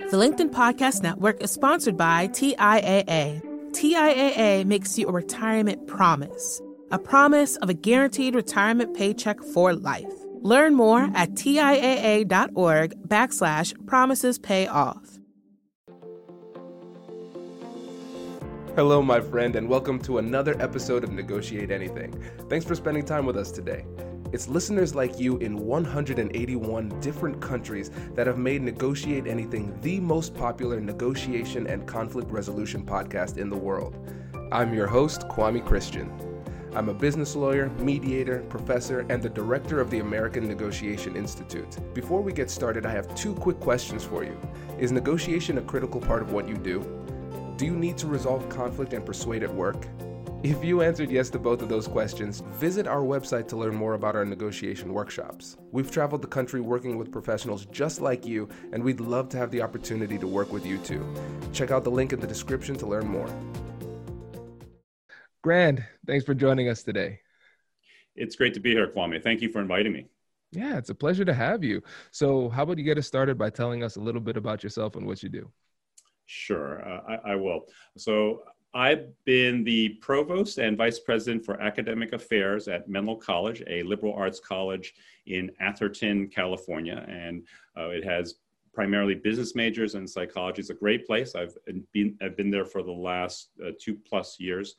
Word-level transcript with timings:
The 0.00 0.16
LinkedIn 0.16 0.50
Podcast 0.50 1.04
Network 1.04 1.40
is 1.40 1.52
sponsored 1.52 1.96
by 1.96 2.26
TIAA. 2.26 3.40
TIAA 3.70 4.64
makes 4.64 4.98
you 4.98 5.06
a 5.06 5.12
retirement 5.12 5.86
promise, 5.86 6.60
a 6.90 6.98
promise 6.98 7.54
of 7.58 7.68
a 7.68 7.74
guaranteed 7.74 8.34
retirement 8.34 8.96
paycheck 8.96 9.40
for 9.40 9.72
life. 9.72 10.12
Learn 10.40 10.74
more 10.74 11.08
at 11.14 11.34
TIAA.org 11.34 13.08
backslash 13.08 13.86
promises 13.86 14.36
pay 14.36 14.66
off. 14.66 15.20
Hello, 18.74 19.00
my 19.00 19.20
friend, 19.20 19.54
and 19.54 19.68
welcome 19.68 20.00
to 20.00 20.18
another 20.18 20.60
episode 20.60 21.04
of 21.04 21.12
Negotiate 21.12 21.70
Anything. 21.70 22.20
Thanks 22.48 22.66
for 22.66 22.74
spending 22.74 23.04
time 23.04 23.26
with 23.26 23.36
us 23.36 23.52
today. 23.52 23.84
It's 24.34 24.48
listeners 24.48 24.96
like 24.96 25.20
you 25.20 25.36
in 25.36 25.56
181 25.56 26.88
different 26.98 27.40
countries 27.40 27.92
that 28.14 28.26
have 28.26 28.36
made 28.36 28.62
Negotiate 28.62 29.28
Anything 29.28 29.78
the 29.80 30.00
most 30.00 30.34
popular 30.34 30.80
negotiation 30.80 31.68
and 31.68 31.86
conflict 31.86 32.28
resolution 32.32 32.84
podcast 32.84 33.38
in 33.38 33.48
the 33.48 33.56
world. 33.56 33.96
I'm 34.50 34.74
your 34.74 34.88
host, 34.88 35.28
Kwame 35.28 35.64
Christian. 35.64 36.10
I'm 36.74 36.88
a 36.88 36.94
business 36.94 37.36
lawyer, 37.36 37.70
mediator, 37.78 38.40
professor, 38.48 39.06
and 39.08 39.22
the 39.22 39.28
director 39.28 39.78
of 39.80 39.88
the 39.88 40.00
American 40.00 40.48
Negotiation 40.48 41.14
Institute. 41.14 41.78
Before 41.94 42.20
we 42.20 42.32
get 42.32 42.50
started, 42.50 42.84
I 42.84 42.90
have 42.90 43.14
two 43.14 43.34
quick 43.34 43.60
questions 43.60 44.02
for 44.02 44.24
you. 44.24 44.36
Is 44.80 44.90
negotiation 44.90 45.58
a 45.58 45.62
critical 45.62 46.00
part 46.00 46.22
of 46.22 46.32
what 46.32 46.48
you 46.48 46.56
do? 46.56 46.80
Do 47.56 47.66
you 47.66 47.76
need 47.76 47.96
to 47.98 48.08
resolve 48.08 48.48
conflict 48.48 48.94
and 48.94 49.06
persuade 49.06 49.44
at 49.44 49.54
work? 49.54 49.86
If 50.44 50.62
you 50.62 50.82
answered 50.82 51.10
yes 51.10 51.30
to 51.30 51.38
both 51.38 51.62
of 51.62 51.70
those 51.70 51.88
questions, 51.88 52.42
visit 52.50 52.86
our 52.86 53.00
website 53.00 53.48
to 53.48 53.56
learn 53.56 53.74
more 53.74 53.94
about 53.94 54.14
our 54.14 54.26
negotiation 54.26 54.92
workshops. 54.92 55.56
We've 55.72 55.90
traveled 55.90 56.20
the 56.20 56.28
country 56.28 56.60
working 56.60 56.98
with 56.98 57.10
professionals 57.10 57.64
just 57.72 58.02
like 58.02 58.26
you, 58.26 58.50
and 58.70 58.84
we'd 58.84 59.00
love 59.00 59.30
to 59.30 59.38
have 59.38 59.50
the 59.50 59.62
opportunity 59.62 60.18
to 60.18 60.26
work 60.26 60.52
with 60.52 60.66
you 60.66 60.76
too. 60.76 61.02
Check 61.54 61.70
out 61.70 61.82
the 61.82 61.90
link 61.90 62.12
in 62.12 62.20
the 62.20 62.26
description 62.26 62.76
to 62.76 62.86
learn 62.86 63.06
more. 63.06 63.26
Grande, 65.42 65.82
thanks 66.06 66.26
for 66.26 66.34
joining 66.34 66.68
us 66.68 66.82
today. 66.82 67.20
It's 68.14 68.36
great 68.36 68.52
to 68.52 68.60
be 68.60 68.72
here, 68.72 68.88
Kwame. 68.88 69.22
Thank 69.22 69.40
you 69.40 69.48
for 69.48 69.62
inviting 69.62 69.94
me. 69.94 70.08
Yeah, 70.52 70.76
it's 70.76 70.90
a 70.90 70.94
pleasure 70.94 71.24
to 71.24 71.32
have 71.32 71.64
you. 71.64 71.82
So, 72.10 72.50
how 72.50 72.64
about 72.64 72.76
you 72.76 72.84
get 72.84 72.98
us 72.98 73.06
started 73.06 73.38
by 73.38 73.48
telling 73.48 73.82
us 73.82 73.96
a 73.96 74.00
little 74.00 74.20
bit 74.20 74.36
about 74.36 74.62
yourself 74.62 74.94
and 74.96 75.06
what 75.06 75.22
you 75.22 75.30
do? 75.30 75.50
Sure, 76.26 76.86
uh, 76.86 77.00
I, 77.08 77.32
I, 77.32 77.34
will. 77.36 77.66
So, 77.96 78.42
I've 78.74 79.06
been 79.24 79.62
the 79.62 79.90
provost 80.00 80.58
and 80.58 80.76
vice 80.76 80.98
president 80.98 81.44
for 81.44 81.60
academic 81.60 82.12
affairs 82.12 82.66
at 82.66 82.88
Menlo 82.88 83.14
College, 83.14 83.62
a 83.68 83.84
liberal 83.84 84.14
arts 84.14 84.40
college 84.40 84.94
in 85.26 85.52
Atherton, 85.60 86.28
California. 86.28 87.04
And 87.08 87.46
uh, 87.78 87.90
it 87.90 88.04
has 88.04 88.34
primarily 88.72 89.14
business 89.14 89.54
majors 89.54 89.94
and 89.94 90.10
psychology. 90.10 90.60
It's 90.60 90.70
a 90.70 90.74
great 90.74 91.06
place. 91.06 91.36
I've 91.36 91.56
been, 91.92 92.16
I've 92.20 92.36
been 92.36 92.50
there 92.50 92.64
for 92.64 92.82
the 92.82 92.90
last 92.90 93.50
uh, 93.64 93.70
two 93.80 93.94
plus 93.94 94.40
years. 94.40 94.74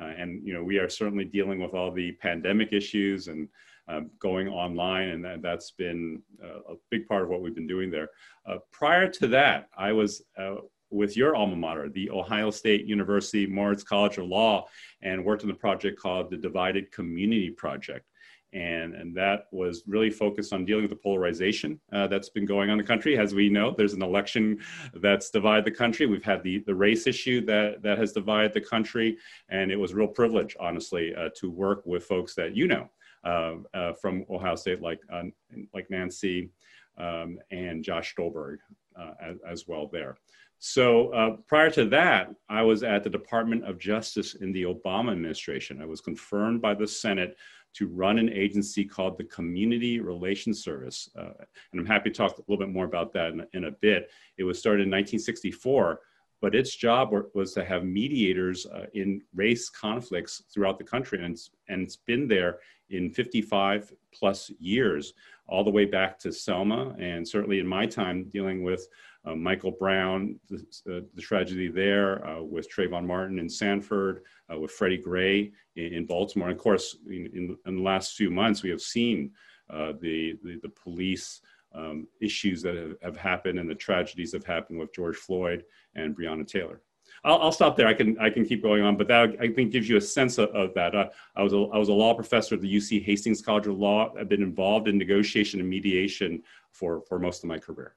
Uh, 0.00 0.12
and, 0.16 0.46
you 0.46 0.54
know, 0.54 0.62
we 0.62 0.78
are 0.78 0.88
certainly 0.88 1.24
dealing 1.24 1.60
with 1.60 1.74
all 1.74 1.90
the 1.90 2.12
pandemic 2.12 2.72
issues 2.72 3.26
and 3.26 3.48
um, 3.88 4.08
going 4.20 4.46
online, 4.46 5.08
and 5.08 5.24
that, 5.24 5.44
has 5.44 5.72
been 5.76 6.22
uh, 6.42 6.74
a 6.74 6.76
big 6.90 7.08
part 7.08 7.24
of 7.24 7.28
what 7.28 7.42
we've 7.42 7.56
been 7.56 7.66
doing 7.66 7.90
there. 7.90 8.08
Uh, 8.46 8.58
prior 8.70 9.08
to 9.08 9.26
that, 9.26 9.68
I 9.76 9.92
was 9.92 10.22
uh, 10.38 10.56
with 10.90 11.16
your 11.16 11.36
alma 11.36 11.56
mater, 11.56 11.88
the 11.88 12.10
Ohio 12.10 12.50
State 12.50 12.86
University 12.86 13.46
Moritz 13.46 13.82
College 13.82 14.18
of 14.18 14.26
Law, 14.26 14.66
and 15.02 15.24
worked 15.24 15.44
on 15.44 15.50
a 15.50 15.54
project 15.54 15.98
called 15.98 16.30
the 16.30 16.36
Divided 16.36 16.90
Community 16.92 17.50
Project. 17.50 18.06
And, 18.52 18.94
and 18.94 19.14
that 19.14 19.46
was 19.52 19.84
really 19.86 20.10
focused 20.10 20.52
on 20.52 20.64
dealing 20.64 20.82
with 20.82 20.90
the 20.90 20.96
polarization 20.96 21.80
uh, 21.92 22.08
that's 22.08 22.30
been 22.30 22.46
going 22.46 22.68
on 22.68 22.80
in 22.80 22.84
the 22.84 22.88
country. 22.88 23.16
As 23.16 23.32
we 23.32 23.48
know, 23.48 23.72
there's 23.76 23.92
an 23.92 24.02
election 24.02 24.58
that's 24.94 25.30
divided 25.30 25.64
the 25.64 25.70
country. 25.70 26.06
We've 26.06 26.24
had 26.24 26.42
the, 26.42 26.58
the 26.66 26.74
race 26.74 27.06
issue 27.06 27.44
that, 27.46 27.80
that 27.82 27.98
has 27.98 28.12
divided 28.12 28.52
the 28.52 28.60
country. 28.60 29.18
And 29.50 29.70
it 29.70 29.76
was 29.76 29.92
a 29.92 29.94
real 29.94 30.08
privilege, 30.08 30.56
honestly, 30.58 31.14
uh, 31.14 31.28
to 31.36 31.48
work 31.48 31.82
with 31.86 32.04
folks 32.04 32.34
that 32.34 32.56
you 32.56 32.66
know 32.66 32.90
uh, 33.22 33.54
uh 33.74 33.92
from 33.92 34.24
Ohio 34.28 34.56
State, 34.56 34.82
like, 34.82 35.00
uh, 35.12 35.24
like 35.72 35.88
Nancy 35.88 36.50
um, 36.98 37.38
and 37.52 37.84
Josh 37.84 38.14
Stulberg 38.14 38.58
uh, 38.96 39.12
as, 39.20 39.36
as 39.46 39.68
well 39.68 39.88
there. 39.92 40.16
So 40.60 41.08
uh, 41.14 41.36
prior 41.48 41.70
to 41.70 41.86
that, 41.86 42.34
I 42.50 42.62
was 42.62 42.82
at 42.82 43.02
the 43.02 43.08
Department 43.08 43.64
of 43.64 43.78
Justice 43.78 44.34
in 44.34 44.52
the 44.52 44.64
Obama 44.64 45.12
administration. 45.12 45.80
I 45.80 45.86
was 45.86 46.02
confirmed 46.02 46.60
by 46.60 46.74
the 46.74 46.86
Senate 46.86 47.38
to 47.72 47.86
run 47.86 48.18
an 48.18 48.28
agency 48.28 48.84
called 48.84 49.16
the 49.16 49.24
Community 49.24 50.00
Relations 50.00 50.62
Service. 50.62 51.08
Uh, 51.18 51.30
and 51.72 51.80
I'm 51.80 51.86
happy 51.86 52.10
to 52.10 52.16
talk 52.16 52.36
a 52.36 52.42
little 52.46 52.58
bit 52.58 52.72
more 52.72 52.84
about 52.84 53.10
that 53.14 53.32
in, 53.32 53.46
in, 53.54 53.64
a 53.64 53.70
bit. 53.70 54.10
It 54.36 54.44
was 54.44 54.58
started 54.58 54.82
in 54.82 54.90
1964, 54.90 56.00
but 56.40 56.54
its 56.54 56.74
job 56.74 57.12
was 57.34 57.52
to 57.52 57.64
have 57.64 57.84
mediators 57.84 58.66
uh, 58.66 58.86
in 58.94 59.20
race 59.34 59.68
conflicts 59.68 60.42
throughout 60.52 60.78
the 60.78 60.84
country. 60.84 61.22
And 61.22 61.34
it's, 61.34 61.50
and 61.68 61.82
it's 61.82 61.96
been 61.96 62.26
there 62.26 62.58
in 62.88 63.10
55 63.10 63.92
plus 64.12 64.50
years, 64.58 65.14
all 65.46 65.64
the 65.64 65.70
way 65.70 65.84
back 65.84 66.18
to 66.20 66.32
Selma, 66.32 66.94
and 66.98 67.26
certainly 67.26 67.58
in 67.58 67.66
my 67.66 67.86
time 67.86 68.28
dealing 68.32 68.62
with 68.62 68.86
uh, 69.24 69.34
Michael 69.34 69.72
Brown, 69.72 70.38
the, 70.48 70.56
uh, 70.88 71.00
the 71.14 71.20
tragedy 71.20 71.68
there 71.68 72.26
uh, 72.26 72.42
with 72.42 72.72
Trayvon 72.72 73.06
Martin 73.06 73.38
in 73.38 73.48
Sanford, 73.48 74.22
uh, 74.52 74.58
with 74.58 74.70
Freddie 74.70 74.96
Gray 74.96 75.52
in, 75.76 75.92
in, 75.92 76.06
Baltimore. 76.06 76.48
And 76.48 76.56
of 76.56 76.62
course, 76.62 76.96
in, 77.06 77.26
in, 77.34 77.56
in, 77.66 77.76
the 77.76 77.82
last 77.82 78.14
few 78.14 78.30
months, 78.30 78.62
we 78.62 78.70
have 78.70 78.80
seen 78.80 79.32
uh, 79.68 79.92
the, 80.00 80.38
the, 80.42 80.58
the, 80.62 80.70
police 80.70 81.42
um, 81.74 82.06
issues 82.20 82.62
that 82.62 82.74
have, 82.76 82.94
have, 83.02 83.16
happened 83.16 83.58
and 83.58 83.68
the 83.68 83.74
tragedies 83.74 84.32
that 84.32 84.44
have 84.44 84.54
happened 84.54 84.78
with 84.78 84.94
George 84.94 85.16
Floyd 85.16 85.64
and 85.94 86.16
Breonna 86.16 86.46
Taylor. 86.46 86.80
I'll, 87.24 87.40
I'll, 87.42 87.52
stop 87.52 87.76
there. 87.76 87.86
I 87.86 87.94
can 87.94 88.18
I 88.18 88.30
can 88.30 88.44
keep 88.44 88.62
going 88.62 88.82
on, 88.82 88.96
but 88.96 89.08
that 89.08 89.36
I 89.40 89.48
think 89.48 89.72
gives 89.72 89.88
you 89.88 89.96
a 89.96 90.00
sense 90.00 90.38
of, 90.38 90.48
of 90.50 90.74
that. 90.74 90.94
Uh, 90.94 91.08
I 91.36 91.42
was 91.42 91.52
a, 91.52 91.56
I 91.56 91.78
was 91.78 91.88
a 91.88 91.92
law 91.92 92.14
professor 92.14 92.54
at 92.54 92.60
the 92.60 92.76
UC 92.76 93.04
Hastings 93.04 93.42
College 93.42 93.66
of 93.66 93.78
Law. 93.78 94.12
I've 94.18 94.28
been 94.28 94.42
involved 94.42 94.88
in 94.88 94.96
negotiation 94.96 95.60
and 95.60 95.68
mediation 95.68 96.42
for 96.72 97.02
for 97.08 97.18
most 97.18 97.42
of 97.42 97.48
my 97.48 97.58
career. 97.58 97.94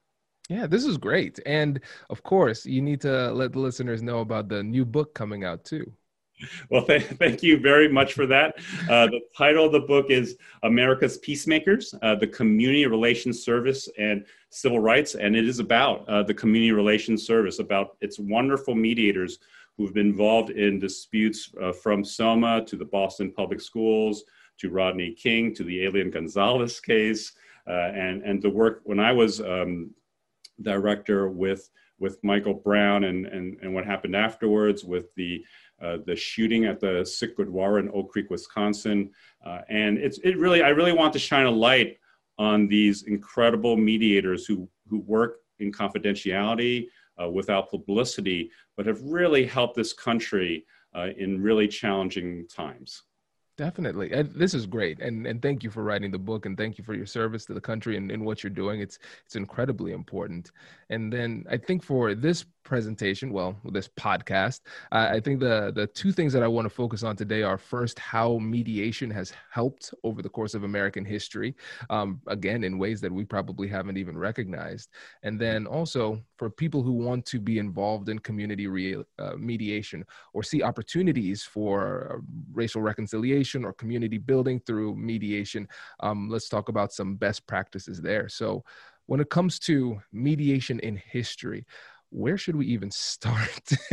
Yeah, 0.48 0.66
this 0.66 0.84
is 0.84 0.98
great. 0.98 1.40
And 1.46 1.80
of 2.10 2.22
course, 2.22 2.66
you 2.66 2.82
need 2.82 3.00
to 3.02 3.32
let 3.32 3.52
the 3.52 3.60
listeners 3.60 4.02
know 4.02 4.20
about 4.20 4.48
the 4.48 4.62
new 4.62 4.84
book 4.84 5.14
coming 5.14 5.44
out 5.44 5.64
too. 5.64 5.90
Well, 6.70 6.84
th- 6.84 7.04
thank 7.18 7.42
you 7.42 7.58
very 7.58 7.88
much 7.88 8.14
for 8.14 8.26
that. 8.26 8.56
Uh, 8.90 9.06
the 9.06 9.20
title 9.36 9.66
of 9.66 9.72
the 9.72 9.80
book 9.80 10.06
is 10.10 10.36
America's 10.62 11.18
Peacemakers, 11.18 11.94
uh, 12.02 12.14
the 12.14 12.26
Community 12.26 12.86
Relations 12.86 13.44
Service 13.44 13.88
and 13.98 14.24
Civil 14.50 14.80
Rights. 14.80 15.14
And 15.14 15.36
it 15.36 15.46
is 15.46 15.58
about 15.58 16.08
uh, 16.08 16.22
the 16.22 16.34
Community 16.34 16.72
Relations 16.72 17.26
Service, 17.26 17.58
about 17.58 17.96
its 18.00 18.18
wonderful 18.18 18.74
mediators 18.74 19.38
who've 19.76 19.94
been 19.94 20.06
involved 20.08 20.50
in 20.50 20.78
disputes 20.78 21.50
uh, 21.62 21.72
from 21.72 22.04
Selma 22.04 22.64
to 22.64 22.76
the 22.76 22.84
Boston 22.84 23.32
Public 23.32 23.60
Schools 23.60 24.24
to 24.58 24.70
Rodney 24.70 25.12
King 25.12 25.54
to 25.54 25.64
the 25.64 25.84
Elian 25.84 26.10
Gonzalez 26.10 26.80
case. 26.80 27.32
Uh, 27.66 27.90
and, 27.94 28.22
and 28.22 28.42
the 28.42 28.50
work 28.50 28.82
when 28.84 29.00
I 29.00 29.12
was 29.12 29.40
um, 29.40 29.90
director 30.62 31.28
with 31.28 31.70
with 31.98 32.22
Michael 32.22 32.54
Brown 32.54 33.04
and 33.04 33.26
and, 33.26 33.56
and 33.62 33.74
what 33.74 33.84
happened 33.86 34.16
afterwards 34.16 34.84
with 34.84 35.14
the 35.14 35.44
uh, 35.82 35.98
the 36.06 36.16
shooting 36.16 36.64
at 36.64 36.80
the 36.80 37.04
Sikh 37.04 37.36
Gurdwara 37.36 37.80
in 37.80 37.90
Oak 37.92 38.10
Creek, 38.10 38.30
Wisconsin, 38.30 39.10
uh, 39.44 39.60
and 39.68 39.98
it's 39.98 40.18
it 40.18 40.38
really 40.38 40.62
I 40.62 40.70
really 40.70 40.92
want 40.92 41.12
to 41.14 41.18
shine 41.18 41.46
a 41.46 41.50
light 41.50 41.98
on 42.38 42.66
these 42.66 43.04
incredible 43.04 43.76
mediators 43.76 44.46
who 44.46 44.68
who 44.88 45.00
work 45.00 45.38
in 45.58 45.72
confidentiality 45.72 46.86
uh, 47.22 47.28
without 47.28 47.70
publicity, 47.70 48.50
but 48.76 48.86
have 48.86 49.00
really 49.02 49.46
helped 49.46 49.76
this 49.76 49.92
country 49.92 50.66
uh, 50.94 51.08
in 51.16 51.40
really 51.40 51.68
challenging 51.68 52.46
times. 52.48 53.02
Definitely. 53.56 54.10
And 54.12 54.32
this 54.34 54.52
is 54.52 54.66
great. 54.66 54.98
And 55.00 55.26
and 55.28 55.40
thank 55.40 55.62
you 55.62 55.70
for 55.70 55.84
writing 55.84 56.10
the 56.10 56.18
book 56.18 56.44
and 56.44 56.56
thank 56.56 56.76
you 56.76 56.82
for 56.82 56.92
your 56.94 57.06
service 57.06 57.44
to 57.46 57.54
the 57.54 57.60
country 57.60 57.96
and, 57.96 58.10
and 58.10 58.24
what 58.24 58.42
you're 58.42 58.50
doing. 58.50 58.80
It's 58.80 58.98
it's 59.24 59.36
incredibly 59.36 59.92
important. 59.92 60.50
And 60.90 61.12
then 61.12 61.44
I 61.48 61.56
think 61.58 61.84
for 61.84 62.14
this 62.16 62.44
presentation, 62.64 63.30
well, 63.32 63.56
this 63.72 63.88
podcast, 63.88 64.60
uh, 64.90 65.08
I 65.12 65.20
think 65.20 65.38
the 65.40 65.72
the 65.74 65.86
two 65.86 66.12
things 66.12 66.32
that 66.32 66.42
I 66.42 66.48
want 66.48 66.64
to 66.64 66.70
focus 66.70 67.02
on 67.02 67.14
today 67.16 67.42
are 67.42 67.58
first 67.58 67.98
how 67.98 68.38
mediation 68.38 69.10
has 69.10 69.32
helped 69.50 69.94
over 70.02 70.22
the 70.22 70.28
course 70.28 70.54
of 70.54 70.64
American 70.64 71.04
history, 71.04 71.54
um, 71.90 72.20
again 72.26 72.64
in 72.64 72.78
ways 72.78 73.00
that 73.02 73.12
we 73.12 73.24
probably 73.24 73.68
haven't 73.68 73.98
even 73.98 74.16
recognized, 74.18 74.88
and 75.22 75.38
then 75.38 75.66
also 75.66 76.20
for 76.38 76.50
people 76.50 76.82
who 76.82 76.92
want 76.92 77.24
to 77.26 77.38
be 77.38 77.58
involved 77.58 78.08
in 78.08 78.18
community 78.18 78.66
re- 78.66 79.04
uh, 79.18 79.34
mediation 79.36 80.04
or 80.32 80.42
see 80.42 80.62
opportunities 80.62 81.44
for 81.44 82.12
uh, 82.12 82.20
racial 82.52 82.82
reconciliation 82.82 83.64
or 83.64 83.72
community 83.72 84.18
building 84.18 84.58
through 84.66 84.96
mediation. 84.96 85.68
Um, 86.00 86.28
let's 86.28 86.48
talk 86.48 86.68
about 86.68 86.92
some 86.92 87.16
best 87.16 87.46
practices 87.46 88.00
there. 88.00 88.28
So. 88.28 88.64
When 89.06 89.20
it 89.20 89.28
comes 89.28 89.58
to 89.68 90.00
mediation 90.12 90.80
in 90.80 90.96
history, 90.96 91.66
where 92.14 92.38
should 92.38 92.54
we 92.54 92.66
even 92.66 92.90
start? 92.90 93.60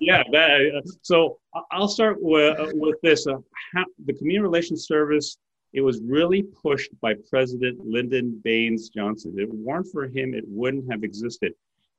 yeah, 0.00 0.22
that, 0.32 0.72
uh, 0.76 0.90
so 1.02 1.38
I'll 1.70 1.88
start 1.88 2.16
with, 2.20 2.58
uh, 2.58 2.68
with 2.72 2.96
this. 3.02 3.26
Uh, 3.26 3.34
how, 3.74 3.84
the 4.06 4.14
Community 4.14 4.42
Relations 4.42 4.86
Service, 4.86 5.36
it 5.74 5.82
was 5.82 6.00
really 6.00 6.42
pushed 6.42 6.90
by 7.02 7.14
President 7.28 7.78
Lyndon 7.84 8.40
Baines 8.42 8.88
Johnson. 8.88 9.34
If 9.36 9.50
it 9.50 9.54
weren't 9.54 9.86
for 9.92 10.04
him, 10.04 10.32
it 10.32 10.44
wouldn't 10.46 10.90
have 10.90 11.04
existed. 11.04 11.52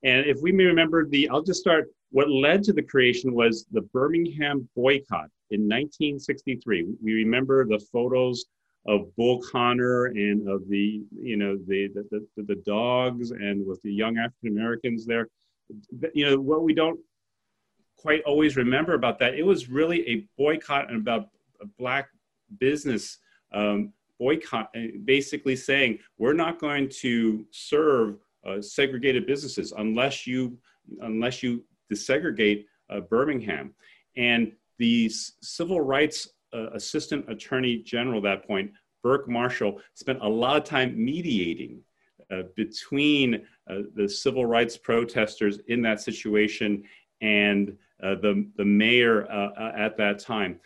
And 0.03 0.25
if 0.25 0.41
we 0.41 0.51
may 0.51 0.63
remember 0.63 1.07
the, 1.07 1.29
I'll 1.29 1.43
just 1.43 1.61
start. 1.61 1.89
What 2.09 2.29
led 2.29 2.63
to 2.63 2.73
the 2.73 2.81
creation 2.81 3.33
was 3.33 3.65
the 3.71 3.81
Birmingham 3.93 4.67
boycott 4.75 5.29
in 5.51 5.61
1963. 5.61 6.87
We 7.01 7.13
remember 7.13 7.65
the 7.65 7.79
photos 7.93 8.45
of 8.87 9.15
Bull 9.15 9.41
Connor 9.51 10.05
and 10.05 10.49
of 10.49 10.67
the, 10.67 11.03
you 11.13 11.37
know, 11.37 11.55
the 11.67 11.87
the, 11.93 12.25
the, 12.35 12.43
the 12.43 12.61
dogs 12.65 13.29
and 13.29 13.65
with 13.65 13.79
the 13.83 13.93
young 13.93 14.17
African 14.17 14.57
Americans 14.57 15.05
there. 15.05 15.27
You 16.13 16.29
know, 16.29 16.39
what 16.39 16.63
we 16.63 16.73
don't 16.73 16.99
quite 17.97 18.23
always 18.23 18.57
remember 18.57 18.93
about 18.93 19.19
that, 19.19 19.35
it 19.35 19.45
was 19.45 19.69
really 19.69 20.07
a 20.09 20.27
boycott 20.37 20.89
and 20.89 20.99
about 20.99 21.29
a 21.61 21.65
black 21.77 22.09
business 22.59 23.19
um, 23.53 23.93
boycott, 24.19 24.73
basically 25.05 25.55
saying 25.55 25.99
we're 26.17 26.33
not 26.33 26.59
going 26.59 26.89
to 26.89 27.45
serve 27.51 28.17
uh, 28.45 28.61
segregated 28.61 29.25
businesses 29.27 29.71
unless 29.77 30.25
you 30.25 30.57
unless 31.01 31.43
you 31.43 31.63
desegregate 31.91 32.65
uh, 32.89 32.99
Birmingham. 33.01 33.73
And 34.17 34.51
the 34.79 35.09
civil 35.41 35.81
rights 35.81 36.27
uh, 36.53 36.71
assistant 36.71 37.29
attorney 37.29 37.77
general 37.77 38.17
at 38.17 38.23
that 38.23 38.47
point, 38.47 38.71
Burke 39.03 39.29
Marshall, 39.29 39.79
spent 39.93 40.19
a 40.21 40.27
lot 40.27 40.57
of 40.57 40.63
time 40.63 40.93
mediating 41.03 41.81
between 42.55 43.45
uh, 43.69 43.81
the 43.95 44.07
civil 44.07 44.45
rights 44.45 44.77
protesters 44.77 45.59
in 45.67 45.81
that 45.81 46.01
situation 46.01 46.83
and 47.21 47.77
uh, 48.03 48.15
the, 48.15 48.47
the 48.57 48.65
mayor 48.65 49.29
at 49.77 49.95
that 49.97 50.17
time. 50.17 50.59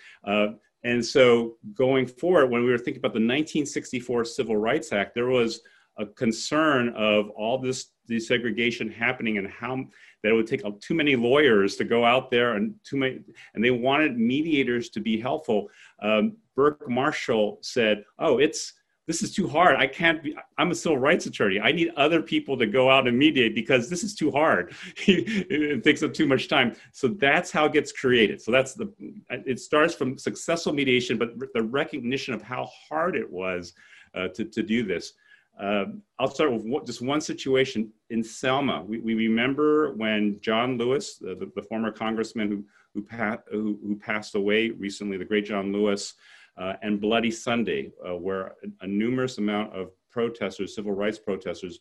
and 0.84 1.04
so 1.04 1.58
going 1.74 2.06
forward, 2.06 2.50
when 2.50 2.64
we 2.64 2.70
were 2.70 2.78
thinking 2.78 3.02
about 3.02 3.14
the 3.14 3.20
1964 3.20 4.24
Civil 4.26 4.56
Rights 4.56 4.94
Act, 4.94 5.16
there 5.16 5.28
was 5.28 5.62
a 5.98 6.06
concern 6.06 6.90
of 6.90 7.30
all 7.32 7.58
this 7.58 7.92
desegregation 8.10 8.94
happening 8.94 9.38
and 9.38 9.48
how 9.48 9.76
that 10.24 10.32
it 10.32 10.34
would 10.34 10.48
take 10.48 10.62
too 10.80 10.94
many 10.94 11.16
lawyers 11.16 11.76
to 11.76 11.84
go 11.84 12.06
out 12.06 12.30
there 12.30 12.54
and 12.54 12.76
too 12.84 12.98
many 12.98 13.20
and 13.54 13.64
they 13.64 13.72
wanted 13.72 14.18
mediators 14.18 14.90
to 14.90 15.00
be 15.00 15.20
helpful 15.20 15.68
um, 16.02 16.36
burke 16.56 16.88
marshall 16.90 17.58
said 17.62 18.04
oh 18.20 18.38
it's 18.38 18.74
this 19.08 19.22
is 19.22 19.34
too 19.34 19.48
hard. 19.48 19.76
I 19.76 19.88
can't 19.88 20.24
be 20.24 20.36
i'm 20.58 20.72
a 20.72 20.76
civil 20.76 20.98
rights 20.98 21.26
attorney. 21.26 21.60
I 21.60 21.72
need 21.72 21.92
other 21.96 22.22
people 22.22 22.58
to 22.58 22.66
go 22.66 22.90
out 22.90 23.08
and 23.08 23.18
mediate 23.18 23.54
because 23.54 23.90
this 23.90 24.04
is 24.04 24.16
too 24.16 24.32
hard. 24.32 24.74
It 25.08 25.84
takes 25.84 26.02
up 26.02 26.14
too 26.14 26.26
much 26.26 26.48
time. 26.48 26.76
So 26.92 27.10
that's 27.10 27.52
how 27.52 27.66
it 27.66 27.74
gets 27.74 27.92
created. 27.92 28.42
So 28.42 28.52
that's 28.52 28.74
the 28.74 28.92
it 29.30 29.60
starts 29.60 29.94
from 29.94 30.18
successful 30.18 30.74
mediation 30.74 31.18
but 31.18 31.38
the 31.54 31.62
recognition 31.62 32.34
of 32.34 32.42
how 32.42 32.70
hard 32.90 33.16
it 33.16 33.30
was 33.30 33.74
uh, 34.16 34.30
to, 34.30 34.46
to 34.46 34.64
do 34.64 34.84
this. 34.84 35.14
Uh, 35.60 35.86
I'll 36.20 36.30
start 36.30 36.52
with 36.52 36.86
just 36.86 37.02
one 37.02 37.22
situation 37.22 37.92
in 38.10 38.24
Selma. 38.24 38.84
We, 38.84 39.00
we 39.00 39.14
remember 39.14 39.94
when 39.94 40.40
John 40.42 40.78
Lewis, 40.78 41.16
the, 41.16 41.36
the, 41.36 41.52
the 41.56 41.62
former 41.62 41.92
congressman 41.92 42.50
who, 42.50 42.64
who, 42.94 43.02
pa- 43.04 43.40
who, 43.50 43.80
who, 43.82 43.96
passed 43.96 44.36
away 44.36 44.72
recently, 44.72 45.18
the 45.18 45.26
great 45.26 45.46
John 45.46 45.72
Lewis, 45.72 46.16
and 46.58 47.02
Bloody 47.02 47.32
Sunday, 47.32 47.92
uh, 48.08 48.16
where 48.16 48.56
a, 48.64 48.86
a, 48.86 48.88
numerous 48.88 49.38
amount 49.38 49.74
of 49.76 49.92
protesters, 50.12 50.76
civil 50.76 50.94
rights 50.94 51.20
protesters, 51.20 51.80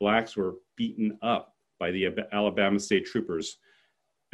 blacks 0.00 0.36
were 0.36 0.54
beaten 0.76 1.18
up 1.22 1.54
by 1.78 1.90
the 1.90 2.08
Alabama 2.32 2.80
state 2.80 3.04
troopers. 3.06 3.58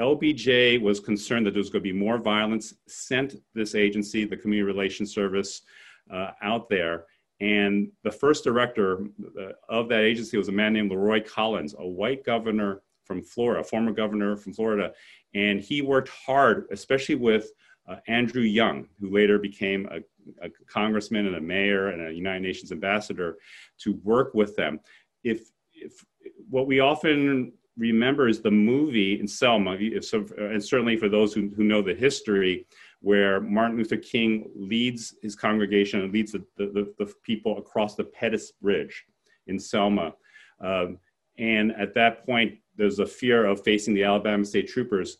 LBJ 0.00 0.80
was 0.80 1.00
concerned 1.00 1.46
that 1.46 1.50
there 1.52 1.60
was 1.60 1.70
going 1.70 1.82
to 1.82 1.92
be 1.92 1.98
more 1.98 2.18
violence, 2.18 2.74
sent 2.86 3.36
this 3.54 3.74
agency, 3.74 4.24
the 4.24 4.36
Community 4.36 4.62
Relations 4.62 5.12
Service, 5.12 5.62
uh, 6.10 6.30
out 6.42 6.68
there 6.68 7.06
and 7.40 7.90
the 8.04 8.10
first 8.10 8.44
director 8.44 9.06
uh, 9.40 9.52
of 9.68 9.88
that 9.88 10.02
agency 10.02 10.36
was 10.36 10.48
a 10.48 10.52
man 10.52 10.74
named 10.74 10.90
Leroy 10.90 11.22
Collins, 11.24 11.74
a 11.78 11.86
white 11.86 12.24
governor 12.24 12.82
from 13.04 13.22
Florida, 13.22 13.64
former 13.64 13.92
governor 13.92 14.36
from 14.36 14.52
Florida. 14.52 14.92
And 15.34 15.60
he 15.60 15.80
worked 15.80 16.10
hard, 16.10 16.66
especially 16.70 17.14
with 17.14 17.50
uh, 17.90 17.96
Andrew 18.06 18.42
Young, 18.42 18.86
who 19.00 19.10
later 19.10 19.38
became 19.38 19.88
a, 19.90 19.98
a, 20.46 20.50
congressman 20.66 21.26
and 21.26 21.36
a 21.36 21.40
mayor 21.40 21.88
and 21.88 22.08
a 22.08 22.12
United 22.12 22.42
Nations 22.42 22.72
ambassador, 22.72 23.36
to 23.78 23.94
work 24.04 24.32
with 24.34 24.54
them. 24.56 24.80
If, 25.24 25.50
if 25.72 26.04
what 26.48 26.66
we 26.66 26.80
often 26.80 27.52
remember 27.76 28.28
is 28.28 28.40
the 28.40 28.50
movie 28.50 29.18
in 29.18 29.26
Selma, 29.26 29.76
if 29.78 30.04
so, 30.04 30.24
and 30.38 30.62
certainly 30.62 30.96
for 30.96 31.08
those 31.08 31.32
who, 31.32 31.50
who 31.56 31.64
know 31.64 31.82
the 31.82 31.94
history, 31.94 32.66
where 33.00 33.40
Martin 33.40 33.78
Luther 33.78 33.96
King 33.96 34.50
leads 34.54 35.14
his 35.22 35.34
congregation 35.34 36.02
and 36.02 36.12
leads 36.12 36.32
the, 36.32 36.44
the, 36.56 36.92
the 36.98 37.12
people 37.22 37.58
across 37.58 37.94
the 37.96 38.04
Pettus 38.04 38.52
Bridge 38.52 39.04
in 39.46 39.58
Selma. 39.58 40.12
Um, 40.60 40.98
and 41.38 41.72
at 41.72 41.94
that 41.94 42.26
point, 42.26 42.58
there's 42.76 42.98
a 42.98 43.06
fear 43.06 43.46
of 43.46 43.64
facing 43.64 43.94
the 43.94 44.04
Alabama 44.04 44.44
state 44.44 44.68
troopers. 44.68 45.16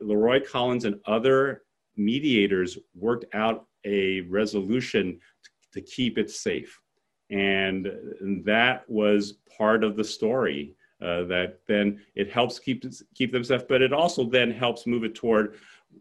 Leroy 0.00 0.40
Collins 0.44 0.84
and 0.84 1.00
other 1.06 1.62
mediators 1.96 2.78
worked 2.94 3.24
out 3.34 3.66
a 3.84 4.22
resolution 4.22 5.18
to, 5.42 5.80
to 5.80 5.86
keep 5.86 6.18
it 6.18 6.30
safe. 6.30 6.80
And, 7.30 7.90
that 8.44 8.88
was 8.88 9.34
part 9.56 9.84
of 9.84 9.96
the 9.96 10.04
story 10.04 10.74
uh, 11.02 11.24
that 11.24 11.60
then 11.68 12.00
it 12.14 12.30
helps 12.30 12.58
keep, 12.58 12.84
keep 13.14 13.32
them 13.32 13.44
safe, 13.44 13.68
but 13.68 13.82
it 13.82 13.92
also 13.92 14.24
then 14.24 14.50
helps 14.50 14.86
move 14.86 15.04
it 15.04 15.14
toward 15.14 15.56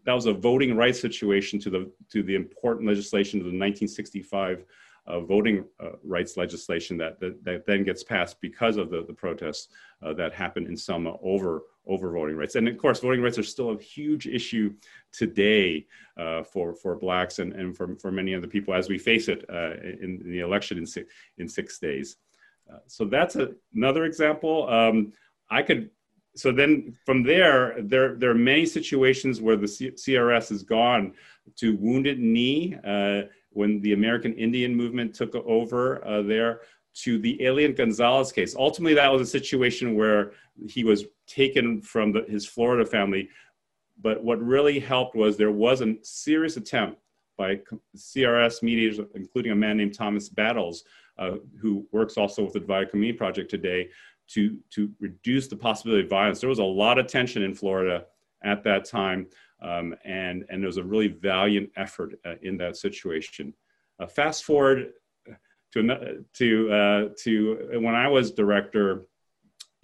that 0.06 0.14
was 0.14 0.26
a 0.26 0.34
voting 0.34 0.76
rights 0.76 1.00
situation 1.00 1.60
to 1.60 1.70
the 1.70 1.92
to 2.12 2.24
the 2.24 2.36
important 2.36 2.88
legislation 2.88 3.40
of 3.40 3.46
the 3.46 3.50
1965 3.50 4.64
uh, 5.06 5.22
voting 5.22 5.64
uh, 5.80 5.92
rights 6.04 6.36
legislation 6.36 6.98
that, 6.98 7.20
that, 7.20 7.44
that 7.44 7.66
then 7.66 7.84
gets 7.84 8.04
passed 8.04 8.42
because 8.42 8.76
of 8.76 8.90
the, 8.90 9.06
the 9.06 9.14
protests 9.14 9.70
uh, 10.04 10.14
that 10.14 10.34
happened 10.34 10.68
in 10.68 10.76
Selma 10.76 11.16
over 11.22 11.62
over 11.88 12.12
voting 12.12 12.36
rights. 12.36 12.56
And 12.56 12.68
of 12.68 12.78
course, 12.78 13.00
voting 13.00 13.22
rights 13.22 13.38
are 13.38 13.44
still 13.44 13.72
a 13.72 13.82
huge 13.82 14.28
issue 14.28 14.74
today 15.12 15.86
uh, 16.18 16.44
for 16.44 16.76
for 16.76 16.96
blacks 16.96 17.40
and, 17.40 17.54
and 17.54 17.76
for, 17.76 17.96
for 17.98 18.12
many 18.12 18.36
other 18.36 18.48
people 18.48 18.74
as 18.74 18.90
we 18.90 18.98
face 18.98 19.28
it 19.28 19.46
uh, 19.50 19.74
in, 20.02 20.22
in, 20.24 20.32
the 20.32 20.40
election 20.40 20.78
in 20.78 20.86
six, 20.86 21.14
in 21.38 21.48
six 21.48 21.80
days. 21.80 22.18
Uh, 22.72 22.80
so 22.88 23.06
that's 23.06 23.36
a, 23.36 23.52
another 23.76 24.06
example. 24.06 24.70
Um, 24.70 25.14
I 25.50 25.62
could 25.62 25.90
so 26.38 26.52
then 26.52 26.96
from 27.06 27.24
there, 27.24 27.76
there, 27.82 28.16
there 28.16 28.30
are 28.30 28.36
many 28.36 28.66
situations 28.66 29.42
where 29.42 29.56
the 29.56 29.68
C- 29.68 29.92
CRS 29.92 30.50
has 30.50 30.62
gone 30.62 31.14
to 31.56 31.76
Wounded 31.78 32.20
Knee 32.20 32.78
uh, 32.86 33.22
when 33.50 33.82
the 33.82 33.94
American 33.94 34.34
Indian 34.34 34.76
movement 34.76 35.16
took 35.16 35.34
over 35.36 36.06
uh, 36.06 36.22
there 36.22 36.62
to 37.04 37.20
the 37.20 37.46
Elian 37.46 37.74
Gonzalez 37.74 38.32
case. 38.32 38.56
Ultimately, 38.56 38.96
that 38.96 39.12
was 39.12 39.22
a 39.22 39.26
situation 39.26 39.96
where 39.96 40.32
he 40.68 40.84
was 40.84 41.06
taken 41.28 41.82
from 41.82 42.12
the, 42.12 42.26
his 42.28 42.46
Florida 42.46 42.86
family. 42.86 43.30
But 44.02 44.24
what 44.24 44.42
really 44.42 44.80
helped 44.80 45.16
was 45.16 45.38
there 45.38 45.52
was 45.52 45.82
a 45.82 45.96
serious 46.02 46.58
attempt 46.58 47.00
by 47.38 47.60
CRS 47.96 48.64
mediators, 48.64 49.00
including 49.14 49.52
a 49.52 49.56
man 49.56 49.78
named 49.78 49.94
Thomas 49.94 50.28
Battles, 50.28 50.84
uh, 51.20 51.36
who 51.60 51.86
works 51.92 52.18
also 52.18 52.44
with 52.44 52.54
the 52.54 52.60
Divided 52.60 52.90
Community 52.90 53.18
Project 53.18 53.52
today, 53.52 53.90
to, 54.30 54.58
to 54.72 54.92
reduce 55.00 55.48
the 55.48 55.56
possibility 55.56 56.04
of 56.04 56.10
violence. 56.10 56.40
There 56.40 56.50
was 56.50 56.60
a 56.60 56.64
lot 56.64 56.98
of 56.98 57.08
tension 57.08 57.44
in 57.44 57.54
Florida 57.54 58.06
at 58.44 58.64
that 58.64 58.86
time, 58.86 59.28
um, 59.62 59.96
and, 60.04 60.46
and 60.50 60.62
there 60.62 60.68
was 60.68 60.78
a 60.78 60.84
really 60.84 61.08
valiant 61.08 61.70
effort 61.76 62.20
uh, 62.26 62.36
in 62.42 62.58
that 62.58 62.76
situation. 62.76 63.54
Uh, 64.00 64.08
fast 64.08 64.44
forward 64.44 64.94
to, 65.74 66.24
to, 66.34 66.72
uh, 66.72 67.10
to 67.24 67.80
when 67.82 67.96
I 67.96 68.08
was 68.08 68.32
director 68.32 69.06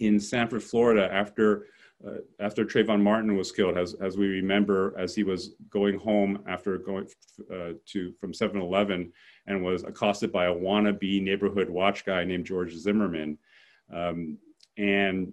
in 0.00 0.18
Sanford, 0.18 0.62
Florida, 0.62 1.08
after, 1.12 1.66
uh, 2.06 2.18
after 2.40 2.64
Trayvon 2.64 3.00
Martin 3.00 3.36
was 3.36 3.52
killed, 3.52 3.78
as, 3.78 3.94
as 3.94 4.16
we 4.16 4.26
remember, 4.26 4.94
as 4.98 5.14
he 5.14 5.22
was 5.22 5.54
going 5.70 5.98
home 5.98 6.42
after 6.48 6.78
going 6.78 7.06
uh, 7.52 7.72
to, 7.86 8.12
from 8.20 8.34
7 8.34 8.60
Eleven 8.60 9.12
and 9.46 9.62
was 9.62 9.84
accosted 9.84 10.32
by 10.32 10.46
a 10.46 10.54
wannabe 10.54 11.22
neighborhood 11.22 11.68
watch 11.68 12.04
guy 12.04 12.24
named 12.24 12.46
George 12.46 12.72
Zimmerman. 12.74 13.38
Um, 13.92 14.38
and, 14.76 15.32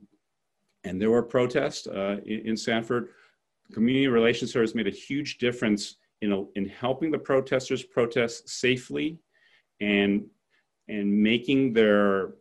and 0.84 1.02
there 1.02 1.12
were 1.12 1.24
protests 1.24 1.88
uh, 1.88 2.18
in, 2.26 2.48
in, 2.48 2.58
Sanford. 2.58 3.10
Community 3.74 4.08
Relations 4.08 4.52
Service 4.52 4.76
made 4.76 4.88
a 4.88 4.92
huge 4.92 5.38
difference 5.38 5.96
in, 6.22 6.48
in 6.56 6.66
helping 6.68 7.12
the 7.12 7.18
protesters 7.18 7.84
protest 7.84 8.50
safely 8.50 9.18
and, 9.80 10.26
and 10.88 11.22
making 11.22 11.74
their 11.74 12.34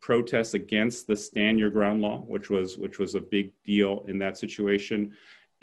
protests 0.00 0.54
against 0.54 1.06
the 1.06 1.16
stand 1.16 1.58
your 1.58 1.70
ground 1.70 2.00
law, 2.00 2.18
which 2.20 2.50
was, 2.50 2.78
which 2.78 2.98
was 2.98 3.14
a 3.14 3.20
big 3.20 3.52
deal 3.64 4.04
in 4.08 4.18
that 4.18 4.38
situation 4.38 5.12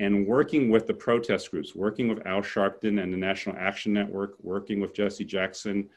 and 0.01 0.25
working 0.25 0.71
with 0.71 0.87
the 0.87 0.93
protest 0.93 1.51
groups, 1.51 1.75
working 1.75 2.07
with 2.07 2.25
Al 2.25 2.41
Sharpton 2.41 3.01
and 3.01 3.13
the 3.13 3.17
National 3.17 3.55
Action 3.55 3.93
Network, 3.93 4.33
working 4.41 4.81
with 4.81 4.95
Jesse 4.95 5.23
Jackson, 5.23 5.87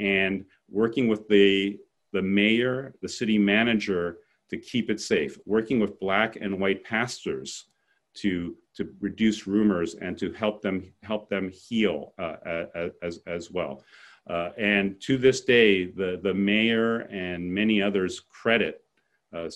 and 0.00 0.44
working 0.68 1.08
with 1.08 1.28
the 1.28 1.78
the 2.12 2.22
mayor, 2.22 2.94
the 3.00 3.08
city 3.08 3.38
manager 3.38 4.18
to 4.50 4.56
keep 4.56 4.90
it 4.90 5.00
safe, 5.00 5.38
working 5.46 5.80
with 5.80 5.98
black 6.00 6.36
and 6.36 6.60
white 6.60 6.84
pastors 6.84 7.66
to 8.14 8.56
to 8.76 8.92
reduce 9.00 9.46
rumors 9.46 9.94
and 9.94 10.18
to 10.18 10.32
help 10.32 10.60
them 10.60 10.92
help 11.04 11.28
them 11.30 11.48
heal 11.50 12.12
uh, 12.18 12.66
as 13.02 13.20
as 13.28 13.52
well. 13.52 13.84
Uh, 14.28 14.50
and 14.56 15.00
to 15.00 15.18
this 15.18 15.42
day, 15.42 15.84
the 15.84 16.18
the 16.22 16.32
mayor 16.32 17.00
and 17.10 17.52
many 17.52 17.82
others 17.82 18.20
credit 18.20 18.82
uh, 19.34 19.50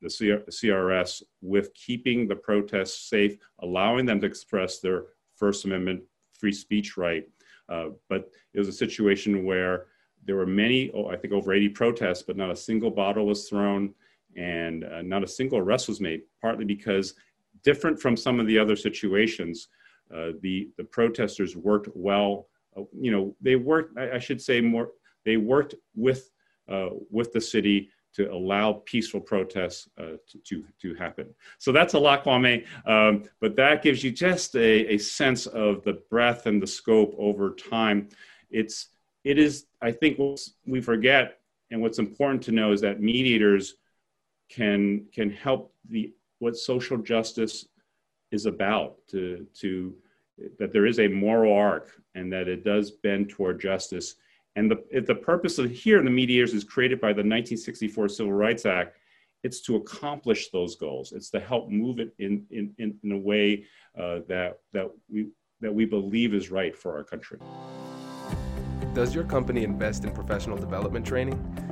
the 0.00 0.08
CRS 0.08 1.22
with 1.40 1.74
keeping 1.74 2.28
the 2.28 2.36
protests 2.36 3.08
safe, 3.08 3.36
allowing 3.60 4.06
them 4.06 4.20
to 4.20 4.26
express 4.26 4.78
their 4.78 5.06
First 5.34 5.64
Amendment 5.64 6.02
free 6.32 6.52
speech 6.52 6.96
right. 6.96 7.28
Uh, 7.68 7.90
but 8.08 8.30
it 8.54 8.58
was 8.58 8.68
a 8.68 8.72
situation 8.72 9.44
where 9.44 9.86
there 10.24 10.36
were 10.36 10.46
many, 10.46 10.90
oh, 10.94 11.08
I 11.08 11.16
think 11.16 11.32
over 11.32 11.52
80 11.52 11.70
protests, 11.70 12.22
but 12.22 12.36
not 12.36 12.50
a 12.50 12.56
single 12.56 12.90
bottle 12.90 13.26
was 13.26 13.48
thrown 13.48 13.94
and 14.36 14.84
uh, 14.84 15.02
not 15.02 15.24
a 15.24 15.28
single 15.28 15.58
arrest 15.58 15.88
was 15.88 16.00
made, 16.00 16.22
partly 16.40 16.64
because 16.64 17.14
different 17.62 18.00
from 18.00 18.16
some 18.16 18.40
of 18.40 18.46
the 18.46 18.58
other 18.58 18.76
situations, 18.76 19.68
uh, 20.14 20.32
the, 20.40 20.70
the 20.76 20.84
protesters 20.84 21.56
worked 21.56 21.88
well. 21.94 22.48
You 22.92 23.12
know, 23.12 23.36
they 23.40 23.56
worked, 23.56 23.98
I, 23.98 24.12
I, 24.12 24.18
should 24.18 24.40
say 24.40 24.60
more, 24.60 24.90
they 25.24 25.36
worked 25.36 25.74
with, 25.94 26.30
uh, 26.68 26.90
with 27.10 27.32
the 27.32 27.40
city 27.40 27.90
to 28.14 28.32
allow 28.32 28.82
peaceful 28.84 29.20
protests 29.20 29.88
uh, 29.98 30.16
to, 30.28 30.38
to, 30.44 30.64
to, 30.80 30.94
happen. 30.94 31.26
So 31.58 31.72
that's 31.72 31.94
a 31.94 31.98
lot, 31.98 32.24
Kwame, 32.24 32.66
um, 32.86 33.24
but 33.40 33.56
that 33.56 33.82
gives 33.82 34.04
you 34.04 34.10
just 34.10 34.54
a, 34.54 34.94
a 34.94 34.98
sense 34.98 35.46
of 35.46 35.82
the 35.82 35.94
breadth 36.10 36.46
and 36.46 36.62
the 36.62 36.66
scope 36.66 37.14
over 37.18 37.54
time. 37.54 38.08
It's, 38.50 38.88
it 39.24 39.38
is, 39.38 39.66
I 39.80 39.92
think 39.92 40.18
what 40.18 40.40
we 40.66 40.80
forget, 40.80 41.40
and 41.70 41.80
what's 41.80 41.98
important 41.98 42.42
to 42.44 42.52
know 42.52 42.72
is 42.72 42.82
that 42.82 43.00
mediators 43.00 43.76
can, 44.50 45.06
can 45.12 45.30
help 45.30 45.72
the, 45.88 46.12
what 46.38 46.56
social 46.56 46.98
justice 46.98 47.66
is 48.30 48.46
about 48.46 48.96
to, 49.08 49.46
to, 49.60 49.94
that 50.58 50.72
there 50.72 50.86
is 50.86 50.98
a 50.98 51.08
moral 51.08 51.54
arc 51.54 51.90
and 52.14 52.32
that 52.32 52.48
it 52.48 52.64
does 52.64 52.90
bend 52.90 53.28
toward 53.28 53.60
justice 53.60 54.16
and 54.56 54.70
the, 54.70 55.00
the 55.00 55.14
purpose 55.14 55.58
of 55.58 55.70
here, 55.70 55.98
in 55.98 56.04
the 56.04 56.10
mediators 56.10 56.52
is 56.52 56.64
created 56.64 57.00
by 57.00 57.08
the 57.08 57.22
1964 57.22 58.08
Civil 58.08 58.32
Rights 58.32 58.66
Act. 58.66 58.96
It's 59.42 59.60
to 59.62 59.76
accomplish 59.76 60.50
those 60.50 60.76
goals. 60.76 61.12
It's 61.12 61.30
to 61.30 61.40
help 61.40 61.68
move 61.68 61.98
it 61.98 62.14
in, 62.18 62.44
in, 62.50 62.72
in, 62.78 62.94
in 63.02 63.12
a 63.12 63.18
way 63.18 63.64
uh, 63.98 64.20
that, 64.28 64.58
that, 64.72 64.90
we, 65.10 65.28
that 65.60 65.74
we 65.74 65.84
believe 65.84 66.34
is 66.34 66.50
right 66.50 66.76
for 66.76 66.96
our 66.96 67.02
country. 67.02 67.38
Does 68.94 69.14
your 69.14 69.24
company 69.24 69.64
invest 69.64 70.04
in 70.04 70.12
professional 70.12 70.58
development 70.58 71.06
training? 71.06 71.71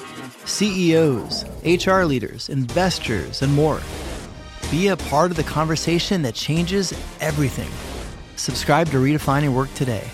CEOs, 0.45 1.45
HR 1.63 2.03
leaders, 2.03 2.49
investors, 2.49 3.41
and 3.41 3.53
more. 3.53 3.79
Be 4.71 4.87
a 4.87 4.97
part 4.97 5.31
of 5.31 5.37
the 5.37 5.43
conversation 5.43 6.21
that 6.23 6.33
changes 6.33 6.93
everything. 7.19 7.69
Subscribe 8.37 8.87
to 8.87 8.97
Redefining 8.97 9.53
Work 9.53 9.73
today. 9.75 10.07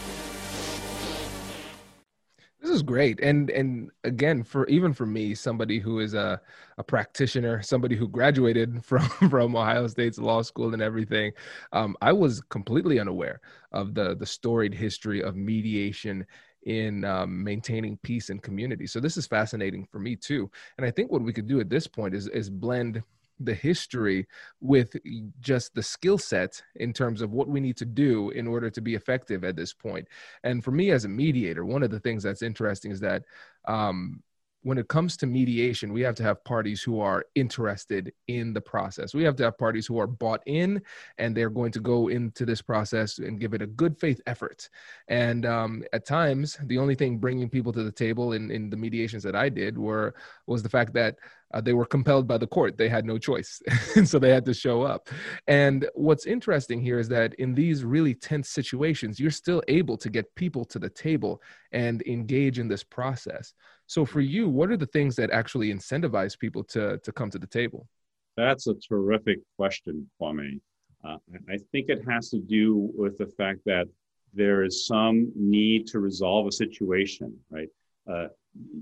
This 2.59 2.75
is 2.75 2.83
great. 2.83 3.21
And 3.21 3.49
and 3.51 3.91
again, 4.03 4.43
for 4.43 4.67
even 4.67 4.93
for 4.93 5.05
me, 5.05 5.33
somebody 5.35 5.79
who 5.79 5.99
is 5.99 6.13
a, 6.13 6.41
a 6.77 6.83
practitioner, 6.83 7.61
somebody 7.61 7.95
who 7.95 8.09
graduated 8.09 8.83
from, 8.85 9.07
from 9.29 9.55
Ohio 9.55 9.87
State's 9.87 10.17
law 10.17 10.41
school 10.41 10.73
and 10.73 10.81
everything, 10.81 11.31
um, 11.71 11.95
I 12.01 12.11
was 12.11 12.41
completely 12.49 12.99
unaware 12.99 13.39
of 13.71 13.93
the 13.93 14.15
the 14.15 14.25
storied 14.25 14.73
history 14.73 15.23
of 15.23 15.37
mediation 15.37 16.25
in 16.67 17.05
um, 17.05 17.41
maintaining 17.41 17.97
peace 18.03 18.29
and 18.29 18.43
community. 18.43 18.85
So 18.85 18.99
this 18.99 19.15
is 19.15 19.25
fascinating 19.25 19.87
for 19.89 19.99
me 19.99 20.17
too. 20.17 20.51
And 20.77 20.85
I 20.85 20.91
think 20.91 21.09
what 21.09 21.21
we 21.21 21.31
could 21.31 21.47
do 21.47 21.61
at 21.61 21.69
this 21.69 21.87
point 21.87 22.13
is 22.13 22.27
is 22.27 22.49
blend 22.49 23.01
the 23.39 23.53
history 23.53 24.27
with 24.59 24.95
just 25.39 25.73
the 25.75 25.83
skill 25.83 26.17
set 26.17 26.61
in 26.75 26.91
terms 26.91 27.21
of 27.21 27.31
what 27.31 27.47
we 27.47 27.61
need 27.61 27.77
to 27.77 27.85
do 27.85 28.31
in 28.31 28.47
order 28.47 28.69
to 28.69 28.81
be 28.81 28.95
effective 28.95 29.43
at 29.43 29.55
this 29.55 29.73
point. 29.73 30.07
And 30.43 30.63
for 30.63 30.71
me 30.71 30.91
as 30.91 31.05
a 31.05 31.09
mediator, 31.09 31.63
one 31.63 31.83
of 31.83 31.91
the 31.91 31.99
things 31.99 32.23
that's 32.23 32.41
interesting 32.41 32.91
is 32.91 32.99
that 32.99 33.23
um, 33.65 34.21
when 34.63 34.77
it 34.77 34.87
comes 34.87 35.15
to 35.17 35.27
mediation, 35.27 35.93
we 35.93 36.01
have 36.01 36.15
to 36.15 36.23
have 36.23 36.43
parties 36.43 36.81
who 36.81 36.99
are 36.99 37.25
interested 37.35 38.11
in 38.27 38.53
the 38.53 38.61
process. 38.61 39.13
We 39.13 39.23
have 39.23 39.35
to 39.37 39.43
have 39.43 39.57
parties 39.57 39.85
who 39.85 39.99
are 39.99 40.07
bought 40.07 40.41
in 40.45 40.81
and 41.17 41.35
they're 41.35 41.49
going 41.49 41.71
to 41.73 41.79
go 41.79 42.09
into 42.09 42.45
this 42.45 42.61
process 42.61 43.19
and 43.19 43.39
give 43.39 43.53
it 43.53 43.61
a 43.61 43.67
good 43.67 43.97
faith 43.97 44.19
effort. 44.25 44.69
And 45.07 45.45
um, 45.45 45.83
at 45.93 46.05
times, 46.05 46.57
the 46.63 46.77
only 46.77 46.95
thing 46.95 47.17
bringing 47.17 47.49
people 47.49 47.71
to 47.73 47.83
the 47.83 47.91
table 47.91 48.33
in, 48.33 48.51
in 48.51 48.69
the 48.69 48.77
mediations 48.77 49.23
that 49.23 49.35
I 49.35 49.49
did 49.49 49.77
were 49.77 50.15
was 50.47 50.63
the 50.63 50.69
fact 50.69 50.93
that 50.93 51.17
uh, 51.53 51.61
they 51.61 51.73
were 51.73 51.85
compelled 51.85 52.27
by 52.27 52.37
the 52.37 52.47
court. 52.47 52.77
They 52.77 52.89
had 52.89 53.05
no 53.05 53.17
choice. 53.17 53.61
and 53.95 54.07
so 54.09 54.19
they 54.19 54.29
had 54.29 54.45
to 54.45 54.53
show 54.53 54.83
up. 54.83 55.09
And 55.47 55.87
what's 55.93 56.25
interesting 56.25 56.81
here 56.81 56.99
is 56.99 57.07
that 57.09 57.33
in 57.35 57.53
these 57.53 57.83
really 57.83 58.13
tense 58.13 58.49
situations, 58.49 59.19
you're 59.19 59.31
still 59.31 59.63
able 59.67 59.97
to 59.97 60.09
get 60.09 60.33
people 60.35 60.65
to 60.65 60.79
the 60.79 60.89
table 60.89 61.41
and 61.71 62.01
engage 62.03 62.59
in 62.59 62.67
this 62.67 62.83
process. 62.83 63.53
So 63.85 64.05
for 64.05 64.21
you, 64.21 64.49
what 64.49 64.69
are 64.71 64.77
the 64.77 64.85
things 64.87 65.15
that 65.15 65.31
actually 65.31 65.73
incentivize 65.73 66.37
people 66.37 66.63
to, 66.65 66.97
to 66.97 67.11
come 67.11 67.29
to 67.29 67.39
the 67.39 67.47
table? 67.47 67.87
That's 68.35 68.67
a 68.67 68.75
terrific 68.75 69.39
question, 69.55 70.09
Kwame. 70.21 70.59
Uh, 71.03 71.17
I 71.49 71.57
think 71.71 71.89
it 71.89 72.01
has 72.07 72.29
to 72.31 72.39
do 72.39 72.91
with 72.95 73.17
the 73.17 73.27
fact 73.37 73.59
that 73.65 73.87
there 74.33 74.63
is 74.63 74.85
some 74.85 75.31
need 75.35 75.87
to 75.87 75.99
resolve 75.99 76.47
a 76.47 76.51
situation, 76.51 77.35
right? 77.49 77.69
Uh, 78.11 78.27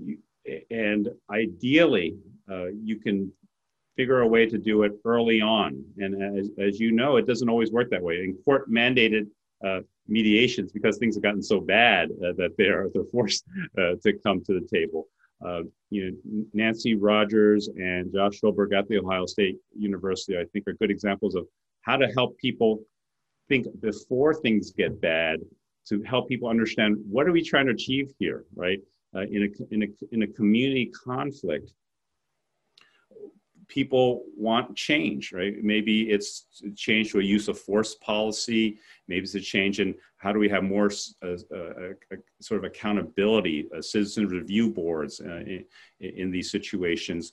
you, 0.04 0.18
and 0.70 1.08
ideally, 1.30 2.16
uh, 2.50 2.66
you 2.66 2.98
can 2.98 3.32
figure 3.96 4.20
a 4.20 4.28
way 4.28 4.46
to 4.46 4.58
do 4.58 4.82
it 4.82 4.92
early 5.04 5.40
on. 5.40 5.82
And 5.98 6.38
as, 6.38 6.50
as 6.58 6.78
you 6.78 6.92
know, 6.92 7.16
it 7.16 7.26
doesn't 7.26 7.48
always 7.48 7.72
work 7.72 7.90
that 7.90 8.02
way. 8.02 8.16
And 8.16 8.36
court 8.44 8.70
mandated 8.70 9.26
uh, 9.64 9.80
mediations 10.06 10.70
because 10.70 10.98
things 10.98 11.16
have 11.16 11.22
gotten 11.22 11.42
so 11.42 11.60
bad 11.60 12.10
uh, 12.10 12.32
that 12.36 12.54
they're 12.58 12.88
they're 12.92 13.04
forced 13.10 13.44
uh, 13.78 13.94
to 14.02 14.12
come 14.22 14.42
to 14.44 14.60
the 14.60 14.66
table. 14.66 15.08
Uh, 15.44 15.62
you 15.90 16.10
know, 16.10 16.44
Nancy 16.52 16.94
Rogers 16.94 17.68
and 17.68 18.12
Josh 18.12 18.38
Stulberg 18.38 18.72
at 18.72 18.88
the 18.88 18.98
Ohio 18.98 19.26
State 19.26 19.56
University, 19.76 20.38
I 20.38 20.44
think, 20.52 20.66
are 20.66 20.74
good 20.74 20.90
examples 20.90 21.34
of 21.34 21.46
how 21.82 21.96
to 21.96 22.06
help 22.08 22.36
people 22.38 22.80
think 23.48 23.66
before 23.80 24.34
things 24.34 24.72
get 24.72 25.00
bad 25.00 25.40
to 25.88 26.02
help 26.02 26.28
people 26.28 26.48
understand 26.48 26.96
what 27.08 27.28
are 27.28 27.32
we 27.32 27.42
trying 27.42 27.66
to 27.66 27.72
achieve 27.72 28.12
here, 28.18 28.44
right? 28.54 28.80
Uh, 29.14 29.22
in 29.22 29.44
a 29.44 29.74
in 29.74 29.82
a 29.84 29.86
in 30.12 30.22
a 30.22 30.26
community 30.26 30.90
conflict 31.04 31.72
people 33.68 34.24
want 34.36 34.76
change, 34.76 35.32
right? 35.32 35.62
Maybe 35.62 36.10
it's 36.10 36.46
change 36.74 37.12
to 37.12 37.20
a 37.20 37.22
use 37.22 37.48
of 37.48 37.58
force 37.58 37.94
policy. 37.94 38.78
Maybe 39.08 39.24
it's 39.24 39.34
a 39.34 39.40
change 39.40 39.80
in 39.80 39.94
how 40.18 40.32
do 40.32 40.38
we 40.38 40.48
have 40.48 40.62
more 40.62 40.90
uh, 41.22 41.26
uh, 41.26 41.56
uh, 41.56 42.16
sort 42.40 42.58
of 42.58 42.64
accountability, 42.64 43.68
uh, 43.76 43.82
citizen 43.82 44.28
review 44.28 44.70
boards 44.70 45.20
uh, 45.20 45.42
in, 45.46 45.64
in, 46.00 46.30
these 46.30 46.50
situations. 46.50 47.32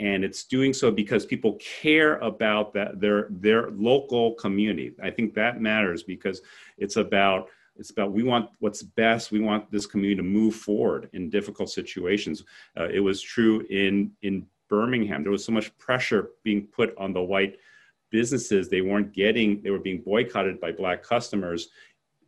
and 0.00 0.24
it's 0.24 0.44
doing 0.44 0.72
so 0.72 0.90
because 0.90 1.24
people 1.24 1.58
care 1.82 2.16
about 2.18 2.72
that 2.74 3.00
their 3.00 3.28
their 3.30 3.70
local 3.70 4.34
community 4.34 4.88
i 5.08 5.10
think 5.10 5.34
that 5.34 5.60
matters 5.60 6.02
because 6.02 6.42
it's 6.78 6.96
about 6.96 7.48
it's 7.76 7.90
about 7.90 8.12
we 8.12 8.22
want 8.22 8.50
what's 8.58 8.82
best 8.82 9.30
we 9.30 9.40
want 9.40 9.70
this 9.70 9.86
community 9.86 10.16
to 10.16 10.22
move 10.22 10.54
forward 10.54 11.08
in 11.12 11.30
difficult 11.30 11.70
situations 11.70 12.44
uh, 12.78 12.88
it 12.88 13.00
was 13.00 13.20
true 13.20 13.64
in 13.70 14.10
in 14.22 14.46
birmingham. 14.68 15.22
There 15.22 15.32
was 15.32 15.44
so 15.44 15.52
much 15.52 15.76
pressure 15.78 16.30
being 16.42 16.66
put 16.66 16.96
on 16.98 17.12
the 17.12 17.22
white 17.22 17.58
businesses. 18.10 18.68
They 18.68 18.80
weren't 18.80 19.12
getting 19.12 19.62
they 19.62 19.70
were 19.70 19.78
being 19.78 20.00
boycotted 20.00 20.60
by 20.60 20.72
black 20.72 21.02
customers. 21.02 21.68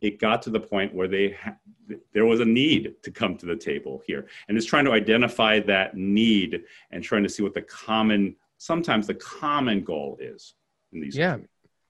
It 0.01 0.19
got 0.19 0.41
to 0.43 0.49
the 0.49 0.59
point 0.59 0.93
where 0.93 1.07
they 1.07 1.31
ha- 1.31 1.55
there 2.13 2.25
was 2.25 2.39
a 2.39 2.45
need 2.45 2.95
to 3.03 3.11
come 3.11 3.37
to 3.37 3.45
the 3.45 3.55
table 3.55 4.03
here. 4.05 4.27
And 4.47 4.57
it's 4.57 4.65
trying 4.65 4.85
to 4.85 4.91
identify 4.91 5.59
that 5.61 5.95
need 5.95 6.63
and 6.91 7.03
trying 7.03 7.23
to 7.23 7.29
see 7.29 7.43
what 7.43 7.53
the 7.53 7.61
common 7.61 8.35
sometimes 8.57 9.07
the 9.07 9.15
common 9.15 9.83
goal 9.83 10.17
is 10.19 10.55
in 10.91 11.01
these 11.01 11.15
yeah 11.15 11.37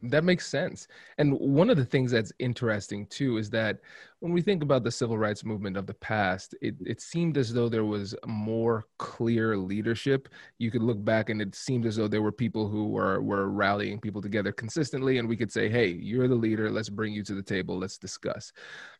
that 0.03 0.23
makes 0.23 0.45
sense. 0.45 0.87
And 1.17 1.33
one 1.39 1.69
of 1.69 1.77
the 1.77 1.85
things 1.85 2.11
that's 2.11 2.31
interesting 2.37 3.07
too 3.07 3.37
is 3.37 3.49
that 3.49 3.79
when 4.19 4.31
we 4.31 4.41
think 4.41 4.63
about 4.63 4.83
the 4.83 4.91
civil 4.91 5.17
rights 5.17 5.43
movement 5.43 5.77
of 5.77 5.87
the 5.87 5.93
past, 5.93 6.55
it, 6.61 6.75
it 6.85 7.01
seemed 7.01 7.37
as 7.37 7.53
though 7.53 7.69
there 7.69 7.85
was 7.85 8.15
more 8.25 8.85
clear 8.97 9.57
leadership. 9.57 10.29
You 10.59 10.71
could 10.71 10.83
look 10.83 11.03
back 11.03 11.29
and 11.29 11.41
it 11.41 11.55
seemed 11.55 11.85
as 11.85 11.95
though 11.95 12.07
there 12.07 12.21
were 12.21 12.31
people 12.31 12.67
who 12.67 12.89
were, 12.89 13.21
were 13.21 13.49
rallying 13.49 13.99
people 13.99 14.21
together 14.21 14.51
consistently, 14.51 15.17
and 15.17 15.27
we 15.27 15.37
could 15.37 15.51
say, 15.51 15.69
hey, 15.69 15.87
you're 15.87 16.27
the 16.27 16.35
leader, 16.35 16.69
let's 16.69 16.89
bring 16.89 17.13
you 17.13 17.23
to 17.23 17.33
the 17.33 17.43
table, 17.43 17.77
let's 17.77 17.97
discuss. 17.97 18.53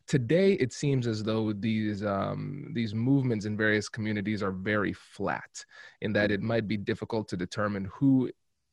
Today, 0.06 0.52
it 0.54 0.72
seems 0.72 1.06
as 1.06 1.22
though 1.22 1.52
these 1.52 2.04
um, 2.04 2.70
these 2.72 2.94
movements 2.94 3.44
in 3.44 3.56
various 3.56 3.88
communities 3.88 4.42
are 4.42 4.52
very 4.52 4.92
flat, 4.92 5.64
in 6.00 6.12
that 6.14 6.30
it 6.30 6.40
might 6.40 6.66
be 6.66 6.76
difficult 6.76 7.28
to 7.28 7.36
determine 7.36 7.90
who 7.92 8.30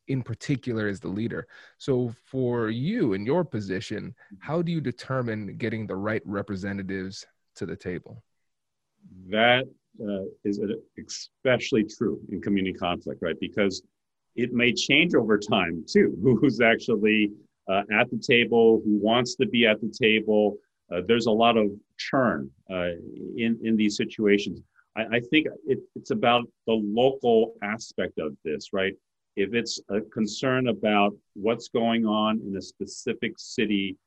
in 0.07 0.21
particular 0.21 0.87
as 0.87 0.99
the 0.99 1.07
leader. 1.07 1.47
So, 1.77 2.13
for 2.23 2.69
you 2.69 3.13
in 3.13 3.25
your 3.25 3.43
position, 3.43 4.13
how 4.39 4.61
do 4.61 4.71
you 4.71 4.81
determine 4.81 5.57
getting 5.57 5.87
the 5.87 5.95
right 5.95 6.21
representatives 6.25 7.25
to 7.55 7.65
the 7.65 7.75
table? 7.75 8.23
That 9.29 9.65
uh, 10.01 10.25
is 10.43 10.59
especially 11.07 11.85
true 11.85 12.19
in 12.31 12.41
community 12.41 12.77
conflict, 12.77 13.21
right? 13.21 13.39
Because 13.39 13.81
it 14.35 14.51
may 14.53 14.73
change 14.73 15.15
over 15.15 15.37
time 15.37 15.85
too. 15.87 16.17
Who's 16.41 16.61
actually 16.61 17.31
uh, 17.67 17.81
at 17.91 18.09
the 18.11 18.17
table, 18.17 18.81
who 18.83 18.97
wants 18.97 19.35
to 19.35 19.47
be 19.47 19.65
at 19.65 19.81
the 19.81 19.89
table. 19.89 20.57
Uh, 20.91 21.01
there's 21.07 21.25
a 21.25 21.31
lot 21.31 21.57
of 21.57 21.71
churn 21.97 22.49
uh, 22.69 22.91
in, 23.37 23.57
in 23.63 23.75
these 23.75 23.97
situations. 23.97 24.61
I, 24.95 25.03
I 25.13 25.19
think 25.19 25.47
it, 25.65 25.79
it's 25.95 26.11
about 26.11 26.43
the 26.67 26.73
local 26.73 27.55
aspect 27.63 28.19
of 28.19 28.35
this, 28.43 28.69
right? 28.71 28.93
If 29.35 29.53
it's 29.53 29.79
a 29.89 30.01
concern 30.01 30.69
about 30.69 31.15
what's 31.33 31.67
going 31.67 32.05
on 32.05 32.41
in 32.45 32.55
a 32.57 32.61
specific 32.61 33.33
city, 33.37 33.97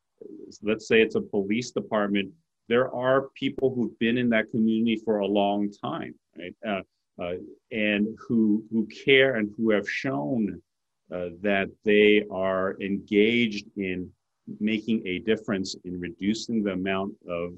let's 0.63 0.89
say 0.89 1.03
it's 1.03 1.17
a 1.17 1.21
police 1.21 1.71
department, 1.71 2.31
there 2.69 2.93
are 2.95 3.29
people 3.35 3.75
who've 3.75 3.99
been 3.99 4.19
in 4.19 4.29
that 4.31 4.51
community 4.51 5.01
for 5.05 5.19
a 5.19 5.27
long 5.27 5.71
time, 5.71 6.15
right? 6.39 6.55
Uh, 6.67 6.83
uh, 7.21 7.35
and 7.73 8.17
who 8.17 8.65
who 8.71 8.87
care 8.87 9.37
and 9.37 9.51
who 9.57 9.71
have 9.71 9.89
shown 9.89 10.63
uh, 11.13 11.29
that 11.41 11.69
they 11.85 12.25
are 12.31 12.77
engaged 12.81 13.67
in 13.77 14.09
making 14.61 15.05
a 15.07 15.19
difference 15.21 15.75
in 15.85 15.99
reducing 15.99 16.63
the 16.63 16.73
amount 16.73 17.13
of 17.29 17.55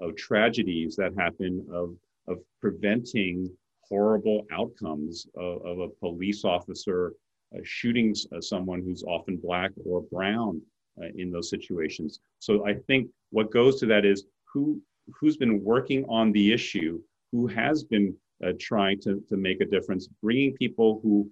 of 0.00 0.16
tragedies 0.16 0.96
that 0.96 1.12
happen 1.16 1.64
of 1.72 1.94
of 2.26 2.42
preventing 2.60 3.48
horrible 3.88 4.46
outcomes 4.52 5.26
of, 5.36 5.64
of 5.64 5.78
a 5.80 5.88
police 5.88 6.44
officer 6.44 7.12
uh, 7.54 7.60
shooting 7.62 8.14
uh, 8.34 8.40
someone 8.40 8.82
who's 8.82 9.04
often 9.04 9.36
black 9.36 9.70
or 9.84 10.02
brown 10.12 10.60
uh, 11.00 11.06
in 11.16 11.30
those 11.30 11.50
situations. 11.50 12.20
So 12.38 12.66
I 12.66 12.74
think 12.86 13.08
what 13.30 13.52
goes 13.52 13.78
to 13.80 13.86
that 13.86 14.04
is 14.04 14.24
who 14.52 14.80
who's 15.20 15.36
been 15.36 15.62
working 15.62 16.04
on 16.08 16.32
the 16.32 16.52
issue, 16.52 17.00
who 17.30 17.46
has 17.46 17.84
been 17.84 18.14
uh, 18.44 18.52
trying 18.58 19.00
to, 19.00 19.22
to 19.28 19.36
make 19.36 19.60
a 19.60 19.64
difference, 19.64 20.08
bringing 20.22 20.54
people 20.54 21.00
who 21.02 21.30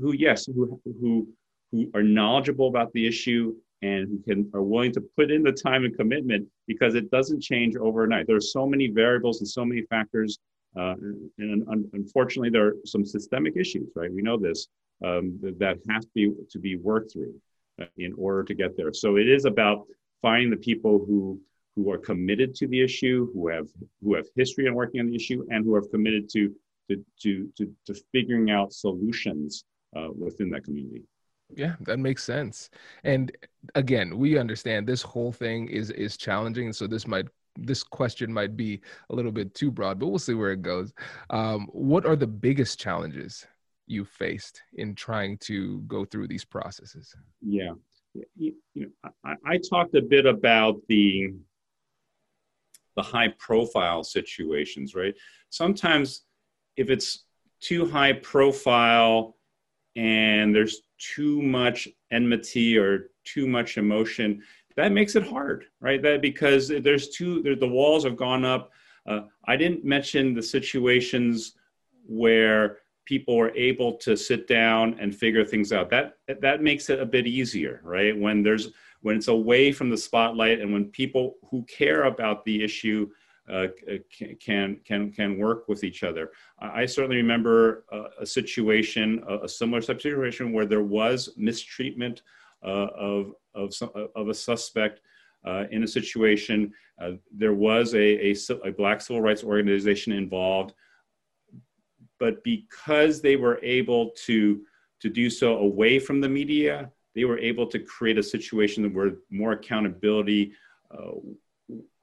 who 0.00 0.12
yes 0.12 0.46
who 0.46 0.80
who 1.00 1.28
who 1.72 1.90
are 1.94 2.02
knowledgeable 2.02 2.68
about 2.68 2.92
the 2.92 3.06
issue 3.06 3.54
and 3.82 4.08
who 4.08 4.18
can 4.26 4.50
are 4.54 4.62
willing 4.62 4.92
to 4.92 5.02
put 5.16 5.30
in 5.30 5.42
the 5.42 5.52
time 5.52 5.84
and 5.84 5.96
commitment 5.96 6.46
because 6.66 6.94
it 6.94 7.10
doesn't 7.10 7.42
change 7.42 7.76
overnight. 7.76 8.26
There 8.26 8.36
are 8.36 8.40
so 8.40 8.66
many 8.66 8.88
variables 8.88 9.40
and 9.40 9.48
so 9.48 9.64
many 9.64 9.82
factors 9.82 10.38
uh, 10.76 10.94
and 11.38 11.68
un- 11.68 11.88
unfortunately, 11.92 12.50
there 12.50 12.66
are 12.66 12.74
some 12.84 13.04
systemic 13.04 13.56
issues, 13.56 13.90
right? 13.94 14.12
We 14.12 14.22
know 14.22 14.38
this 14.38 14.68
um, 15.04 15.38
that 15.42 15.78
have 15.88 16.02
to 16.02 16.08
be 16.14 16.32
to 16.50 16.58
be 16.58 16.76
worked 16.76 17.12
through 17.12 17.34
uh, 17.80 17.86
in 17.96 18.12
order 18.16 18.42
to 18.44 18.54
get 18.54 18.76
there. 18.76 18.92
So 18.92 19.16
it 19.16 19.28
is 19.28 19.44
about 19.44 19.86
finding 20.22 20.50
the 20.50 20.56
people 20.56 21.04
who 21.06 21.40
who 21.76 21.90
are 21.90 21.98
committed 21.98 22.54
to 22.56 22.66
the 22.68 22.80
issue, 22.80 23.30
who 23.34 23.48
have 23.48 23.68
who 24.02 24.14
have 24.14 24.26
history 24.36 24.66
in 24.66 24.74
working 24.74 25.00
on 25.00 25.06
the 25.06 25.16
issue, 25.16 25.44
and 25.50 25.64
who 25.64 25.74
have 25.74 25.90
committed 25.90 26.28
to 26.30 26.54
to 26.90 27.04
to 27.22 27.52
to, 27.56 27.72
to 27.86 27.94
figuring 28.12 28.50
out 28.50 28.72
solutions 28.72 29.64
uh, 29.96 30.08
within 30.16 30.50
that 30.50 30.64
community. 30.64 31.02
Yeah, 31.54 31.74
that 31.80 31.98
makes 31.98 32.24
sense. 32.24 32.70
And 33.04 33.30
again, 33.74 34.16
we 34.16 34.38
understand 34.38 34.86
this 34.86 35.02
whole 35.02 35.32
thing 35.32 35.68
is 35.68 35.90
is 35.90 36.16
challenging, 36.16 36.72
so 36.72 36.86
this 36.86 37.06
might 37.06 37.26
this 37.56 37.82
question 37.82 38.32
might 38.32 38.56
be 38.56 38.80
a 39.10 39.14
little 39.14 39.32
bit 39.32 39.54
too 39.54 39.70
broad, 39.70 39.98
but 39.98 40.08
we'll 40.08 40.18
see 40.18 40.34
where 40.34 40.52
it 40.52 40.62
goes. 40.62 40.92
Um, 41.30 41.68
what 41.72 42.06
are 42.06 42.16
the 42.16 42.26
biggest 42.26 42.80
challenges 42.80 43.46
you 43.86 44.04
faced 44.04 44.62
in 44.74 44.94
trying 44.94 45.38
to 45.38 45.80
go 45.82 46.04
through 46.04 46.28
these 46.28 46.44
processes? 46.44 47.14
Yeah, 47.40 47.72
you, 48.36 48.54
you 48.74 48.90
know, 49.04 49.10
I, 49.24 49.34
I 49.44 49.58
talked 49.58 49.94
a 49.94 50.02
bit 50.02 50.26
about 50.26 50.80
the 50.88 51.34
the 52.96 53.02
high 53.02 53.28
profile 53.38 54.04
situations, 54.04 54.94
right? 54.94 55.14
Sometimes 55.50 56.22
if 56.76 56.90
it's 56.90 57.24
too 57.60 57.86
high 57.86 58.12
profile 58.12 59.36
and 59.96 60.54
there's 60.54 60.82
too 60.98 61.42
much 61.42 61.88
enmity 62.12 62.78
or 62.78 63.10
too 63.24 63.46
much 63.48 63.78
emotion, 63.78 64.42
that 64.76 64.92
makes 64.92 65.14
it 65.14 65.26
hard, 65.26 65.66
right? 65.80 66.02
That 66.02 66.20
because 66.20 66.68
there's 66.68 67.08
two, 67.10 67.42
there, 67.42 67.56
the 67.56 67.68
walls 67.68 68.04
have 68.04 68.16
gone 68.16 68.44
up. 68.44 68.72
Uh, 69.06 69.22
I 69.46 69.56
didn't 69.56 69.84
mention 69.84 70.34
the 70.34 70.42
situations 70.42 71.54
where 72.06 72.78
people 73.04 73.38
are 73.38 73.54
able 73.54 73.92
to 73.92 74.16
sit 74.16 74.48
down 74.48 74.96
and 74.98 75.14
figure 75.14 75.44
things 75.44 75.72
out. 75.72 75.90
That 75.90 76.16
that 76.40 76.62
makes 76.62 76.90
it 76.90 77.00
a 77.00 77.06
bit 77.06 77.26
easier, 77.26 77.80
right? 77.84 78.18
When 78.18 78.42
there's 78.42 78.70
when 79.02 79.16
it's 79.16 79.28
away 79.28 79.70
from 79.70 79.90
the 79.90 79.98
spotlight 79.98 80.60
and 80.60 80.72
when 80.72 80.86
people 80.86 81.36
who 81.50 81.62
care 81.64 82.04
about 82.04 82.44
the 82.44 82.64
issue 82.64 83.10
uh, 83.50 83.66
can 84.40 84.80
can 84.84 85.12
can 85.12 85.38
work 85.38 85.68
with 85.68 85.84
each 85.84 86.02
other. 86.02 86.30
I 86.58 86.86
certainly 86.86 87.16
remember 87.16 87.84
a, 87.92 88.22
a 88.22 88.26
situation, 88.26 89.22
a, 89.28 89.40
a, 89.40 89.48
similar 89.48 89.82
situation 89.82 90.50
where 90.50 90.64
there 90.64 90.82
was 90.82 91.28
mistreatment 91.36 92.22
uh, 92.22 92.24
of 92.70 93.32
of 93.54 93.74
some, 93.74 93.90
of 94.16 94.28
a 94.28 94.34
suspect 94.34 95.00
uh, 95.44 95.64
in 95.70 95.84
a 95.84 95.88
situation. 95.88 96.72
Uh, 97.00 97.12
there 97.32 97.54
was 97.54 97.94
a, 97.94 98.32
a, 98.32 98.36
a 98.64 98.72
Black 98.72 99.00
civil 99.00 99.20
rights 99.20 99.44
organization 99.44 100.12
involved 100.12 100.74
but 102.18 102.42
because 102.42 103.20
they 103.20 103.36
were 103.36 103.60
able 103.62 104.10
to 104.26 104.62
to 105.00 105.10
do 105.10 105.28
so 105.28 105.58
away 105.58 105.98
from 105.98 106.20
the 106.20 106.28
media, 106.28 106.90
they 107.14 107.24
were 107.24 107.38
able 107.38 107.66
to 107.66 107.78
create 107.78 108.16
a 108.16 108.22
situation 108.22 108.94
where 108.94 109.16
more 109.30 109.52
accountability 109.52 110.52
uh, 110.90 111.12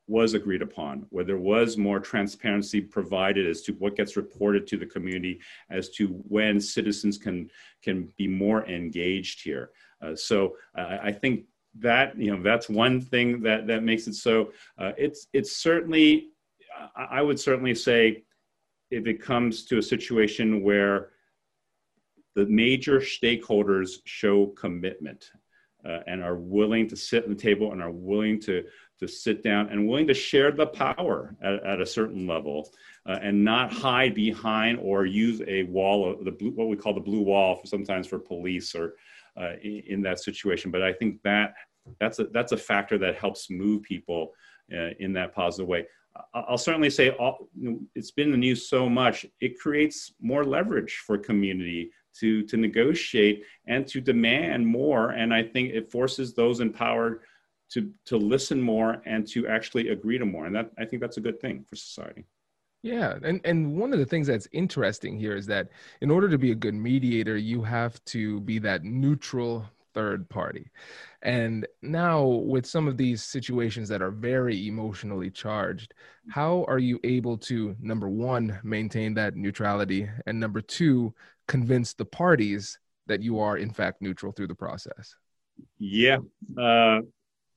was 0.08 0.36
agreed 0.36 0.62
upon, 0.62 1.08
where 1.10 1.24
there 1.24 1.40
was 1.40 1.78
more 1.78 2.00
transparency 2.00 2.80
provided 2.80 3.48
as 3.48 3.62
to 3.64 3.72
what 3.74 3.96
gets 3.96 4.16
reported 4.18 4.68
to 4.68 4.78
the 4.78 4.86
community, 4.86 5.40
as 5.72 5.90
to 5.90 6.10
when 6.28 6.60
citizens 6.60 7.18
can 7.18 7.50
can 7.82 8.12
be 8.18 8.28
more 8.28 8.68
engaged 8.68 9.42
here. 9.44 9.72
Uh, 10.02 10.16
so 10.16 10.56
uh, 10.78 10.98
I 11.02 11.12
think 11.12 11.46
that 11.80 12.18
you 12.18 12.36
know 12.36 12.44
that's 12.44 12.68
one 12.70 13.00
thing 13.00 13.42
that 13.42 13.68
that 13.68 13.84
makes 13.84 14.08
it 14.08 14.16
so. 14.16 14.52
Uh, 14.78 14.92
it's 14.98 15.28
it's 15.34 15.58
certainly 15.58 16.32
I 16.96 17.22
would 17.22 17.40
certainly 17.40 17.76
say 17.76 18.24
if 18.90 19.08
it 19.08 19.22
comes 19.22 19.66
to 19.66 19.78
a 19.78 19.84
situation 19.84 20.64
where 20.64 21.12
the 22.36 22.46
major 22.46 23.00
stakeholders 23.00 23.98
show 24.06 24.48
commitment 24.48 25.30
uh, 25.88 26.00
and 26.08 26.24
are 26.24 26.36
willing 26.36 26.88
to 26.88 26.96
sit 26.96 27.24
at 27.24 27.30
the 27.30 27.36
table 27.36 27.72
and 27.72 27.82
are 27.82 27.92
willing 27.92 28.40
to, 28.42 28.64
to 29.02 29.08
sit 29.08 29.44
down 29.44 29.70
and 29.70 29.88
willing 29.88 30.08
to 30.08 30.14
share 30.14 30.52
the 30.52 30.68
power 30.68 31.36
at, 31.42 31.56
at 31.64 31.82
a 31.82 31.86
certain 31.86 32.28
level 32.28 32.70
uh, 33.08 33.18
and 33.22 33.44
not 33.44 33.74
hide 33.74 34.14
behind 34.14 34.78
or 34.80 35.06
use 35.06 35.42
a 35.48 35.64
wall 35.64 36.10
of 36.10 36.24
the 36.24 36.32
blue, 36.32 36.52
what 36.52 36.68
we 36.68 36.78
call 36.78 36.94
the 36.94 37.00
blue 37.00 37.22
wall 37.22 37.56
for 37.56 37.66
sometimes 37.66 38.06
for 38.06 38.20
police 38.20 38.76
or 38.76 38.94
uh, 39.38 39.54
in, 39.64 39.82
in, 39.88 40.02
that 40.02 40.20
situation. 40.20 40.70
But 40.70 40.84
I 40.84 40.94
think 40.94 41.20
that 41.24 41.56
that's 42.00 42.20
a, 42.20 42.26
that's 42.26 42.52
a 42.52 42.58
factor 42.58 43.00
that 43.00 43.16
helps 43.16 43.50
move 43.50 43.82
people 43.82 44.34
uh, 44.72 44.92
in 45.00 45.14
that 45.14 45.34
positive 45.34 45.68
way. 45.68 45.88
I'll 46.34 46.58
certainly 46.58 46.90
say 46.90 47.10
all, 47.12 47.48
it's 47.96 48.12
been 48.12 48.28
in 48.28 48.32
the 48.32 48.38
news 48.38 48.70
so 48.70 48.88
much. 48.88 49.26
It 49.40 49.58
creates 49.58 50.14
more 50.22 50.44
leverage 50.44 51.02
for 51.08 51.18
community 51.18 51.92
to 52.20 52.44
to 52.44 52.58
negotiate 52.58 53.44
and 53.68 53.88
to 53.88 54.02
demand 54.02 54.68
more. 54.68 55.12
And 55.12 55.34
I 55.34 55.42
think 55.42 55.72
it 55.72 55.90
forces 55.90 56.34
those 56.34 56.60
in 56.60 56.72
power 56.72 57.22
to 57.74 57.92
to 58.06 58.18
listen 58.18 58.62
more 58.62 59.02
and 59.06 59.28
to 59.30 59.48
actually 59.48 59.90
agree 59.90 60.18
to 60.18 60.26
more. 60.26 60.46
And 60.46 60.56
that 60.56 60.72
I 60.78 60.86
think 60.86 61.02
that's 61.02 61.18
a 61.18 61.22
good 61.22 61.40
thing 61.40 61.66
for 61.68 61.76
society. 61.76 62.26
Yeah, 62.84 63.18
and 63.24 63.42
and 63.46 63.78
one 63.78 63.94
of 63.94 64.00
the 64.00 64.06
things 64.06 64.28
that's 64.28 64.48
interesting 64.52 65.18
here 65.18 65.36
is 65.36 65.46
that 65.48 65.70
in 66.02 66.10
order 66.10 66.28
to 66.30 66.38
be 66.38 66.52
a 66.52 66.56
good 66.56 66.74
mediator, 66.74 67.38
you 67.38 67.62
have 67.62 68.04
to 68.06 68.40
be 68.42 68.60
that 68.60 68.84
neutral 68.84 69.66
third 69.94 70.28
party. 70.30 70.72
And 71.22 71.68
now, 71.82 72.26
with 72.26 72.66
some 72.66 72.88
of 72.88 72.98
these 72.98 73.24
situations 73.24 73.90
that 73.90 74.02
are 74.02 74.12
very 74.12 74.68
emotionally 74.68 75.30
charged, 75.30 75.94
how 76.30 76.66
are 76.68 76.80
you 76.80 77.00
able 77.04 77.38
to, 77.40 77.76
number 77.80 78.10
one, 78.10 78.60
maintain 78.64 79.14
that 79.16 79.36
neutrality, 79.36 80.10
and 80.26 80.40
number 80.40 80.62
two, 80.62 81.14
convince 81.48 81.94
the 81.94 82.06
parties 82.06 82.80
that 83.08 83.22
you 83.22 83.40
are, 83.40 83.58
in 83.58 83.72
fact, 83.72 84.02
neutral 84.02 84.32
through 84.32 84.48
the 84.48 84.56
process? 84.56 85.16
Yeah. 85.78 86.18
Uh, 86.58 87.02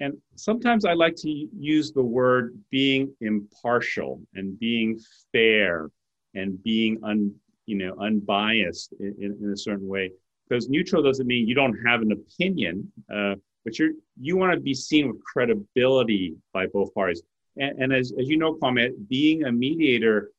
and 0.00 0.14
sometimes 0.34 0.84
I 0.84 0.92
like 0.92 1.14
to 1.16 1.30
use 1.30 1.92
the 1.92 2.02
word 2.02 2.58
being 2.70 3.14
impartial 3.20 4.20
and 4.34 4.58
being 4.58 4.98
fair 5.32 5.90
and 6.34 6.62
being 6.62 6.98
un, 7.04 7.34
you 7.66 7.76
know, 7.76 7.94
unbiased 8.00 8.92
in, 8.98 9.38
in 9.40 9.52
a 9.52 9.56
certain 9.56 9.86
way 9.86 10.10
because 10.48 10.68
neutral 10.68 11.02
doesn't 11.02 11.26
mean 11.26 11.48
you 11.48 11.54
don't 11.54 11.76
have 11.86 12.02
an 12.02 12.12
opinion, 12.12 12.90
uh, 13.14 13.34
but 13.64 13.78
you're 13.78 13.92
you 14.20 14.36
want 14.36 14.52
to 14.52 14.60
be 14.60 14.74
seen 14.74 15.08
with 15.08 15.22
credibility 15.24 16.34
by 16.52 16.66
both 16.66 16.92
parties. 16.94 17.22
And, 17.56 17.82
and 17.82 17.92
as, 17.92 18.12
as 18.18 18.28
you 18.28 18.36
know, 18.36 18.54
Kwame, 18.54 18.90
being 19.08 19.44
a 19.44 19.52
mediator, 19.52 20.30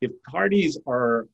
if 0.00 0.10
parties 0.28 0.78
are 0.86 1.28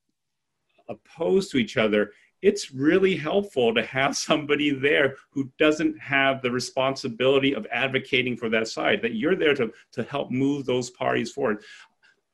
opposed 0.89 1.51
to 1.53 1.59
each 1.59 1.77
other, 1.77 2.13
it's 2.43 2.73
really 2.73 3.17
helpful 3.17 3.75
to 3.75 3.83
have 3.85 4.17
somebody 4.17 4.71
there 4.71 5.17
who 5.31 5.51
doesn't 5.59 5.99
have 5.99 6.43
the 6.43 6.51
responsibility 6.51 7.55
of 7.55 7.67
advocating 7.71 8.37
for 8.37 8.49
that 8.49 8.69
side, 8.69 9.03
that 9.03 9.15
you're 9.15 9.37
there 9.37 9.55
to, 9.55 9.73
to 9.93 10.03
help 10.05 10.31
move 10.31 10.67
those 10.67 10.91
parties 10.91 11.31
forward. 11.31 11.63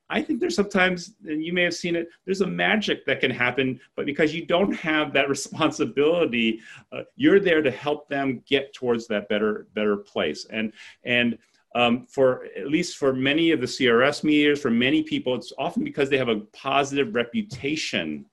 I 0.09 0.21
think 0.21 0.39
there's 0.39 0.55
sometimes, 0.55 1.15
and 1.25 1.43
you 1.43 1.51
may 1.51 1.63
have 1.63 1.73
seen 1.73 1.95
it, 1.95 2.07
there's 2.23 2.39
a 2.39 2.47
magic 2.47 3.05
that 3.05 3.19
can 3.19 3.31
happen, 3.31 3.79
but 3.95 4.05
because 4.05 4.33
you 4.33 4.45
don't 4.45 4.73
have 4.73 5.11
that 5.13 5.27
responsibility, 5.37 6.61
uh, 6.91 7.01
you're 7.15 7.41
there 7.41 7.61
to 7.61 7.71
help 7.71 8.07
them 8.07 8.41
get 8.47 8.73
towards 8.73 9.07
that 9.07 9.27
better, 9.27 9.67
better 9.73 9.97
place. 9.97 10.45
And, 10.49 10.71
and 11.03 11.37
um, 11.75 12.07
for 12.07 12.45
at 12.57 12.67
least 12.67 12.97
for 12.97 13.13
many 13.13 13.51
of 13.51 13.59
the 13.59 13.67
CRS 13.67 14.23
mediators, 14.23 14.61
for 14.61 14.71
many 14.71 15.03
people, 15.03 15.35
it's 15.35 15.51
often 15.57 15.83
because 15.83 16.09
they 16.09 16.17
have 16.17 16.29
a 16.29 16.39
positive 16.53 17.13
reputation 17.13 18.25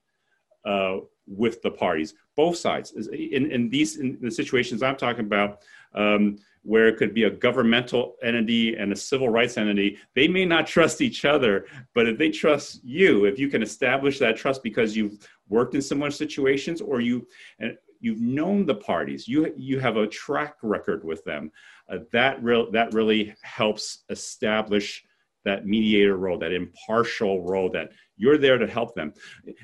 uh, 0.64 0.98
with 1.26 1.62
the 1.62 1.70
parties, 1.70 2.14
both 2.36 2.56
sides. 2.56 2.92
In, 2.92 3.50
in 3.50 3.68
these 3.68 3.96
in 3.96 4.18
the 4.20 4.30
situations 4.30 4.82
I'm 4.82 4.96
talking 4.96 5.24
about, 5.24 5.62
um, 5.94 6.38
where 6.62 6.88
it 6.88 6.96
could 6.96 7.14
be 7.14 7.24
a 7.24 7.30
governmental 7.30 8.16
entity 8.22 8.74
and 8.74 8.92
a 8.92 8.96
civil 8.96 9.28
rights 9.28 9.58
entity, 9.58 9.98
they 10.14 10.26
may 10.26 10.44
not 10.44 10.66
trust 10.66 11.00
each 11.00 11.24
other, 11.24 11.66
but 11.94 12.08
if 12.08 12.18
they 12.18 12.30
trust 12.30 12.80
you, 12.82 13.26
if 13.26 13.38
you 13.38 13.48
can 13.48 13.62
establish 13.62 14.18
that 14.18 14.36
trust 14.36 14.62
because 14.62 14.96
you've 14.96 15.18
worked 15.48 15.74
in 15.74 15.82
similar 15.82 16.10
situations 16.10 16.80
or 16.80 17.00
you 17.00 17.26
and 17.58 17.76
you've 18.00 18.20
known 18.20 18.66
the 18.66 18.74
parties, 18.74 19.28
you 19.28 19.52
you 19.56 19.78
have 19.78 19.96
a 19.96 20.06
track 20.06 20.56
record 20.62 21.04
with 21.04 21.24
them, 21.24 21.50
uh, 21.88 21.98
that 22.12 22.42
real 22.42 22.70
that 22.70 22.92
really 22.92 23.34
helps 23.42 24.04
establish 24.10 25.04
that 25.44 25.66
mediator 25.66 26.16
role, 26.16 26.38
that 26.38 26.52
impartial 26.52 27.42
role 27.42 27.70
that 27.70 27.90
you're 28.16 28.38
there 28.38 28.58
to 28.58 28.66
help 28.66 28.94
them. 28.94 29.12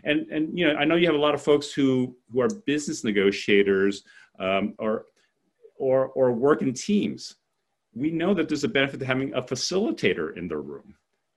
And 0.04 0.26
and 0.30 0.58
you 0.58 0.66
know, 0.66 0.74
I 0.78 0.84
know 0.84 0.96
you 0.96 1.06
have 1.06 1.14
a 1.14 1.18
lot 1.18 1.34
of 1.34 1.42
folks 1.42 1.72
who 1.72 2.16
who 2.32 2.40
are 2.40 2.48
business 2.66 3.04
negotiators 3.04 4.02
um, 4.38 4.74
or 4.78 5.06
or, 5.80 6.08
or 6.08 6.32
work 6.32 6.62
in 6.62 6.72
teams, 6.72 7.36
we 7.94 8.10
know 8.10 8.34
that 8.34 8.48
there's 8.48 8.64
a 8.64 8.68
benefit 8.68 9.00
to 9.00 9.06
having 9.06 9.34
a 9.34 9.42
facilitator 9.42 10.36
in 10.36 10.46
the 10.46 10.56
room 10.56 10.94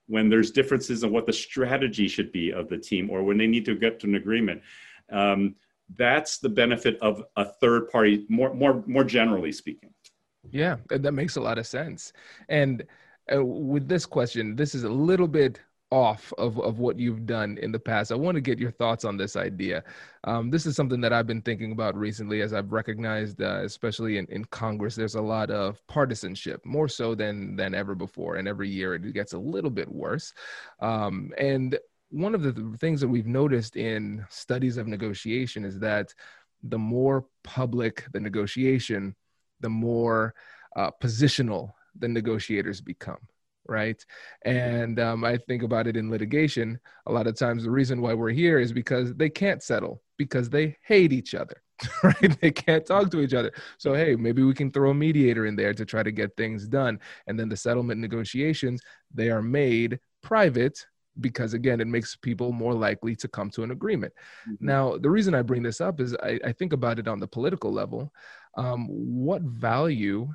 when 0.08 0.30
there's 0.30 0.52
differences 0.52 1.04
in 1.04 1.12
what 1.12 1.26
the 1.26 1.34
strategy 1.34 2.08
should 2.08 2.32
be 2.32 2.52
of 2.52 2.68
the 2.68 2.78
team 2.78 3.10
or 3.10 3.24
when 3.24 3.38
they 3.38 3.48
need 3.48 3.66
to 3.66 3.76
get 3.76 4.00
to 4.02 4.08
an 4.08 4.16
agreement. 4.16 4.62
Um, 5.12 5.56
that's 5.96 6.40
the 6.40 6.50
benefit 6.50 6.98
of 7.02 7.24
a 7.38 7.46
third 7.46 7.90
party, 7.90 8.26
more, 8.30 8.54
more, 8.54 8.84
more 8.86 9.04
generally 9.04 9.52
speaking. 9.52 9.94
Yeah, 10.52 10.76
that 10.90 11.14
makes 11.14 11.38
a 11.38 11.42
lot 11.42 11.58
of 11.58 11.66
sense. 11.66 12.12
And 12.50 12.84
uh, 13.32 13.44
with 13.44 13.88
this 13.88 14.06
question, 14.06 14.56
this 14.56 14.76
is 14.76 14.84
a 14.84 14.90
little 14.90 15.28
bit 15.28 15.60
off 15.94 16.34
of, 16.40 16.60
of 16.60 16.80
what 16.80 16.98
you've 16.98 17.28
done 17.28 17.60
in 17.62 17.72
the 17.72 17.80
past. 17.80 18.12
I 18.12 18.16
want 18.16 18.34
to 18.34 18.42
get 18.42 18.58
your 18.58 18.72
thoughts 18.72 19.06
on 19.06 19.16
this 19.16 19.36
idea. 19.36 19.84
Um, 20.24 20.50
this 20.50 20.66
is 20.66 20.76
something 20.76 21.00
that 21.02 21.14
I've 21.14 21.28
been 21.28 21.44
thinking 21.44 21.72
about 21.72 21.96
recently 21.96 22.42
as 22.42 22.52
I've 22.52 22.72
recognized, 22.72 23.40
uh, 23.44 23.62
especially 23.64 24.18
in, 24.18 24.26
in 24.32 24.44
Congress, 24.46 24.96
there's 24.96 25.14
a 25.14 25.22
lot 25.22 25.52
of 25.52 25.86
partisanship, 25.86 26.66
more 26.66 26.88
so 26.88 27.14
than, 27.14 27.56
than 27.56 27.76
ever 27.76 27.94
before. 27.94 28.38
And 28.38 28.48
every 28.48 28.70
year 28.70 28.96
it 28.96 29.14
gets 29.14 29.34
a 29.34 29.38
little 29.38 29.70
bit 29.70 29.88
worse. 29.88 30.34
Um, 30.80 31.32
and 31.38 31.78
one 32.10 32.34
of 32.34 32.42
the 32.42 32.76
things 32.80 33.00
that 33.02 33.08
we've 33.08 33.28
noticed 33.28 33.76
in 33.76 34.26
studies 34.30 34.78
of 34.78 34.88
negotiation 34.88 35.64
is 35.64 35.78
that 35.80 36.12
the 36.64 36.80
more 36.80 37.26
public 37.44 38.06
the 38.14 38.20
negotiation, 38.20 39.16
the 39.60 39.70
more 39.70 40.34
uh, 40.76 40.90
positional 41.02 41.74
the 41.98 42.08
negotiators 42.08 42.82
become 42.82 43.20
right? 43.68 44.04
And 44.44 45.00
um, 45.00 45.24
I 45.24 45.38
think 45.38 45.64
about 45.64 45.88
it 45.88 45.98
in 45.98 46.10
litigation. 46.10 46.80
A 47.08 47.12
lot 47.12 47.28
of 47.28 47.38
times, 47.38 47.64
the 47.64 47.72
reason 47.72 48.02
why 48.02 48.14
we're 48.14 48.32
here 48.32 48.60
is 48.60 48.74
because 48.74 49.14
they 49.16 49.30
can't 49.30 49.64
settle 49.64 50.02
because 50.18 50.50
they 50.50 50.78
hate 50.84 51.14
each 51.14 51.34
other, 51.34 51.62
right? 52.04 52.40
They 52.42 52.52
can't 52.52 52.86
talk 52.86 53.12
to 53.12 53.22
each 53.22 53.34
other. 53.34 53.52
So, 53.78 53.94
hey, 53.94 54.16
maybe 54.16 54.44
we 54.44 54.54
can 54.54 54.72
throw 54.72 54.92
a 54.92 54.94
mediator 54.94 55.46
in 55.46 55.56
there 55.56 55.74
to 55.74 55.86
try 55.86 56.04
to 56.04 56.12
get 56.12 56.36
things 56.36 56.68
done. 56.68 57.00
And 57.28 57.40
then 57.40 57.50
the 57.50 57.58
settlement 57.58 58.00
negotiations, 58.00 58.82
they 59.14 59.30
are 59.30 59.42
made 59.42 60.00
private 60.22 60.86
because 61.20 61.54
again 61.54 61.80
it 61.80 61.86
makes 61.86 62.16
people 62.16 62.52
more 62.52 62.74
likely 62.74 63.16
to 63.16 63.28
come 63.28 63.48
to 63.48 63.62
an 63.62 63.70
agreement 63.70 64.12
mm-hmm. 64.50 64.66
now 64.66 64.98
the 64.98 65.10
reason 65.10 65.36
i 65.36 65.44
bring 65.44 65.62
this 65.62 65.80
up 65.80 66.00
is 66.00 66.16
I, 66.24 66.40
I, 66.44 66.52
think 66.54 66.74
about 66.74 66.98
it 66.98 67.08
on 67.08 67.20
the 67.20 67.28
political 67.28 67.72
level 67.72 68.12
um, 68.58 68.88
what 68.88 69.44
value 69.44 70.28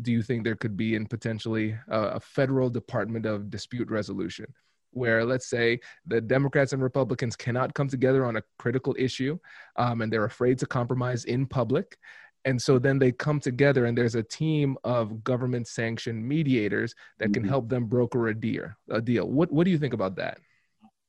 do 0.00 0.10
you 0.12 0.22
think 0.22 0.44
there 0.44 0.56
could 0.56 0.76
be 0.76 0.94
in 0.94 1.06
potentially 1.06 1.76
a, 1.88 2.00
a 2.00 2.20
federal 2.20 2.70
Department 2.70 3.26
of 3.26 3.50
Dispute 3.50 3.90
Resolution? 3.90 4.46
where 4.92 5.24
let's 5.24 5.48
say 5.48 5.80
the 6.06 6.20
Democrats 6.20 6.72
and 6.72 6.82
Republicans 6.82 7.34
cannot 7.34 7.74
come 7.74 7.88
together 7.88 8.24
on 8.24 8.36
a 8.36 8.42
critical 8.58 8.94
issue 8.98 9.38
um, 9.76 10.02
and 10.02 10.12
they're 10.12 10.24
afraid 10.24 10.58
to 10.58 10.66
compromise 10.66 11.24
in 11.24 11.46
public. 11.46 11.96
And 12.44 12.60
so 12.60 12.78
then 12.78 12.98
they 12.98 13.12
come 13.12 13.40
together 13.40 13.86
and 13.86 13.96
there's 13.96 14.16
a 14.16 14.22
team 14.22 14.76
of 14.84 15.22
government 15.22 15.68
sanctioned 15.68 16.26
mediators 16.26 16.94
that 17.18 17.32
can 17.32 17.42
mm-hmm. 17.42 17.50
help 17.50 17.68
them 17.68 17.86
broker 17.86 18.28
a 18.28 18.38
deal. 18.38 18.70
A 18.90 19.00
deal. 19.00 19.28
What, 19.28 19.52
what 19.52 19.64
do 19.64 19.70
you 19.70 19.78
think 19.78 19.94
about 19.94 20.16
that? 20.16 20.38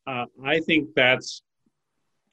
Uh, 0.05 0.25
I 0.45 0.59
think 0.59 0.89
that's 0.95 1.41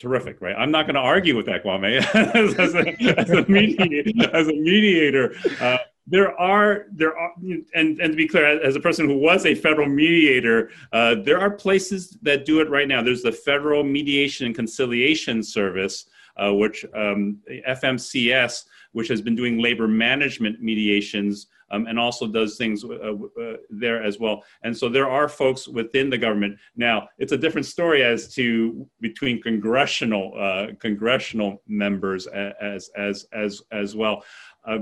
terrific, 0.00 0.40
right? 0.40 0.54
I'm 0.56 0.70
not 0.70 0.86
going 0.86 0.96
to 0.96 1.00
argue 1.00 1.36
with 1.36 1.46
that, 1.46 1.64
Kwame. 1.64 1.98
as, 1.98 2.54
as, 2.58 2.74
a, 2.74 3.18
as, 3.18 3.30
a, 3.30 3.46
mediator, 3.48 4.36
as 4.36 4.48
a 4.48 4.52
mediator 4.52 5.34
uh, 5.60 5.78
there 6.10 6.38
are 6.38 6.86
there 6.92 7.16
are 7.16 7.32
and 7.74 8.00
and 8.00 8.12
to 8.12 8.16
be 8.16 8.28
clear 8.28 8.60
as 8.62 8.76
a 8.76 8.80
person 8.80 9.08
who 9.08 9.16
was 9.16 9.46
a 9.46 9.54
federal 9.54 9.88
mediator 9.88 10.70
uh, 10.92 11.14
there 11.14 11.40
are 11.40 11.50
places 11.50 12.18
that 12.22 12.44
do 12.44 12.60
it 12.60 12.68
right 12.68 12.88
now. 12.88 13.02
There's 13.02 13.22
the 13.22 13.32
federal 13.32 13.82
mediation 13.84 14.46
and 14.46 14.54
conciliation 14.54 15.42
service 15.42 16.06
uh, 16.36 16.52
which 16.52 16.84
um, 16.94 17.38
fmcs 17.68 18.64
which 18.92 19.08
has 19.08 19.22
been 19.22 19.36
doing 19.36 19.58
labor 19.58 19.86
management 19.86 20.60
mediations 20.60 21.46
um, 21.70 21.86
and 21.86 21.98
also 21.98 22.26
does 22.26 22.56
things 22.56 22.84
uh, 22.84 22.88
uh, 22.88 23.56
there 23.70 24.02
as 24.02 24.18
well. 24.18 24.42
And 24.64 24.76
so 24.76 24.88
there 24.88 25.08
are 25.08 25.28
folks 25.28 25.68
within 25.68 26.10
the 26.10 26.18
government. 26.18 26.58
Now 26.74 27.08
it's 27.18 27.30
a 27.30 27.38
different 27.38 27.66
story 27.66 28.02
as 28.02 28.34
to 28.34 28.88
between 29.00 29.40
congressional 29.40 30.32
uh, 30.36 30.74
congressional 30.80 31.62
members 31.68 32.26
as 32.26 32.90
as 32.96 33.26
as 33.32 33.62
as 33.70 33.94
well. 33.94 34.24
Uh, 34.64 34.80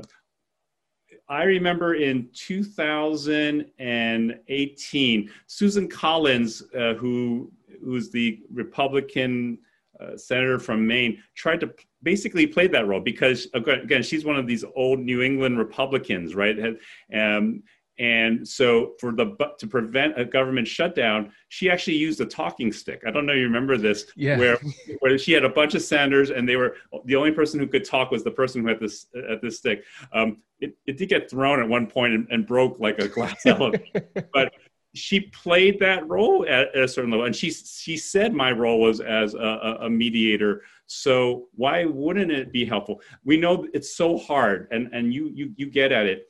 I 1.28 1.42
remember 1.42 1.94
in 1.94 2.28
2018, 2.32 5.30
Susan 5.46 5.88
Collins, 5.88 6.62
uh, 6.76 6.94
who 6.94 7.52
who's 7.84 8.10
the 8.10 8.40
Republican 8.52 9.58
uh, 10.00 10.16
senator 10.16 10.58
from 10.58 10.84
Maine, 10.86 11.22
tried 11.34 11.60
to 11.60 11.72
basically 12.02 12.46
play 12.46 12.66
that 12.68 12.86
role 12.86 13.00
because 13.00 13.48
again, 13.54 14.02
she's 14.02 14.24
one 14.24 14.36
of 14.36 14.46
these 14.46 14.64
old 14.74 15.00
New 15.00 15.22
England 15.22 15.58
Republicans, 15.58 16.34
right? 16.34 16.56
Um, 17.12 17.62
and 17.98 18.46
so, 18.46 18.92
for 19.00 19.12
the 19.12 19.37
to 19.58 19.66
prevent 19.66 20.18
a 20.18 20.24
government 20.24 20.68
shutdown, 20.68 21.32
she 21.48 21.68
actually 21.68 21.96
used 21.96 22.20
a 22.20 22.26
talking 22.26 22.72
stick. 22.72 23.02
I 23.06 23.11
don't 23.11 23.26
know 23.26 23.32
you 23.32 23.42
remember 23.42 23.76
this, 23.76 24.06
yeah. 24.14 24.38
where 24.38 24.58
where 25.00 25.18
she 25.18 25.32
had 25.32 25.44
a 25.44 25.48
bunch 25.48 25.74
of 25.74 25.82
senators, 25.82 26.30
and 26.30 26.48
they 26.48 26.54
were 26.54 26.76
the 27.06 27.16
only 27.16 27.32
person 27.32 27.58
who 27.58 27.66
could 27.66 27.84
talk 27.84 28.12
was 28.12 28.22
the 28.22 28.30
person 28.30 28.62
who 28.62 28.68
had 28.68 28.78
this 28.78 29.06
at 29.28 29.42
this 29.42 29.58
stick. 29.58 29.84
Um, 30.12 30.38
it, 30.61 30.76
it 30.87 30.96
did 30.96 31.08
get 31.08 31.28
thrown 31.28 31.61
at 31.61 31.68
one 31.68 31.88
point 31.88 32.14
and, 32.14 32.26
and 32.30 32.46
broke 32.46 32.78
like 32.78 33.00
a 33.00 33.08
glass 33.08 33.44
elevator, 33.46 34.08
but 34.32 34.52
she 34.94 35.20
played 35.20 35.78
that 35.80 36.06
role 36.08 36.46
at, 36.48 36.74
at, 36.74 36.84
a 36.84 36.88
certain 36.88 37.11
level, 37.11 37.26
and 37.26 37.34
she 37.34 37.50
she 37.50 37.96
said 37.96 38.32
my 38.32 38.52
role 38.52 38.80
was 38.80 39.00
as 39.00 39.34
a, 39.34 39.78
a, 39.82 39.90
mediator. 39.90 40.62
So 40.87 41.48
why 41.54 41.84
wouldn't 41.84 42.30
it 42.30 42.52
be 42.52 42.64
helpful? 42.64 43.00
We 43.24 43.37
know 43.37 43.66
it's 43.74 43.96
so 43.96 44.16
hard, 44.16 44.68
and 44.70 44.88
and 44.92 45.12
you 45.12 45.30
you 45.34 45.52
you 45.56 45.68
get 45.68 45.90
at 45.92 46.06
it. 46.06 46.28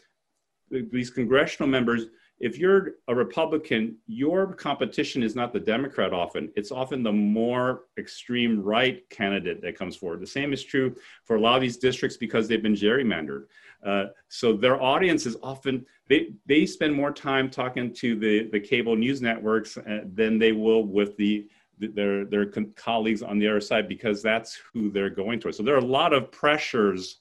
These 0.71 1.11
congressional 1.11 1.69
members 1.69 2.07
if 2.41 2.59
you're 2.59 2.93
a 3.09 3.15
Republican, 3.15 3.97
your 4.07 4.53
competition 4.55 5.23
is 5.23 5.35
not 5.35 5.53
the 5.53 5.61
Democrat 5.61 6.13
often. 6.13 6.53
It's 6.55 6.71
often 6.71 7.03
the 7.03 7.13
more 7.13 7.85
extreme 7.99 8.63
right 8.63 9.09
candidate 9.11 9.61
that 9.63 9.77
comes 9.77 9.97
forward. 9.97 10.21
The 10.21 10.27
same 10.27 10.53
is 10.53 10.63
true 10.63 10.95
for 11.25 11.37
a 11.37 11.41
lot 11.41 11.57
of 11.57 11.63
these 11.63 11.79
districts 11.79 12.17
because 12.17 12.47
they've 12.47 12.63
been 12.63 12.75
gerrymandered. 12.75 13.47
Uh, 13.85 14.07
so 14.29 14.53
their 14.53 14.81
audience 14.81 15.27
is 15.27 15.37
often, 15.43 15.85
they, 16.09 16.33
they 16.47 16.65
spend 16.65 16.95
more 16.95 17.13
time 17.13 17.51
talking 17.51 17.93
to 17.95 18.17
the, 18.17 18.49
the 18.51 18.61
cable 18.61 18.95
news 18.95 19.21
networks 19.21 19.77
uh, 19.77 20.03
than 20.15 20.39
they 20.39 20.53
will 20.53 20.85
with 20.85 21.17
the, 21.17 21.49
their, 21.79 22.25
their 22.25 22.47
colleagues 22.77 23.23
on 23.23 23.39
the 23.39 23.49
other 23.49 23.61
side 23.61 23.89
because 23.89 24.23
that's 24.23 24.61
who 24.73 24.91
they're 24.91 25.11
going 25.11 25.41
towards. 25.41 25.57
So 25.57 25.65
there 25.65 25.75
are 25.75 25.79
a 25.79 25.85
lot 25.85 26.13
of 26.13 26.31
pressures 26.31 27.19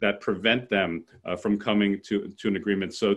that 0.00 0.20
prevent 0.20 0.68
them 0.68 1.04
uh, 1.24 1.36
from 1.36 1.58
coming 1.58 2.00
to, 2.02 2.32
to 2.38 2.48
an 2.48 2.56
agreement. 2.56 2.94
So 2.94 3.16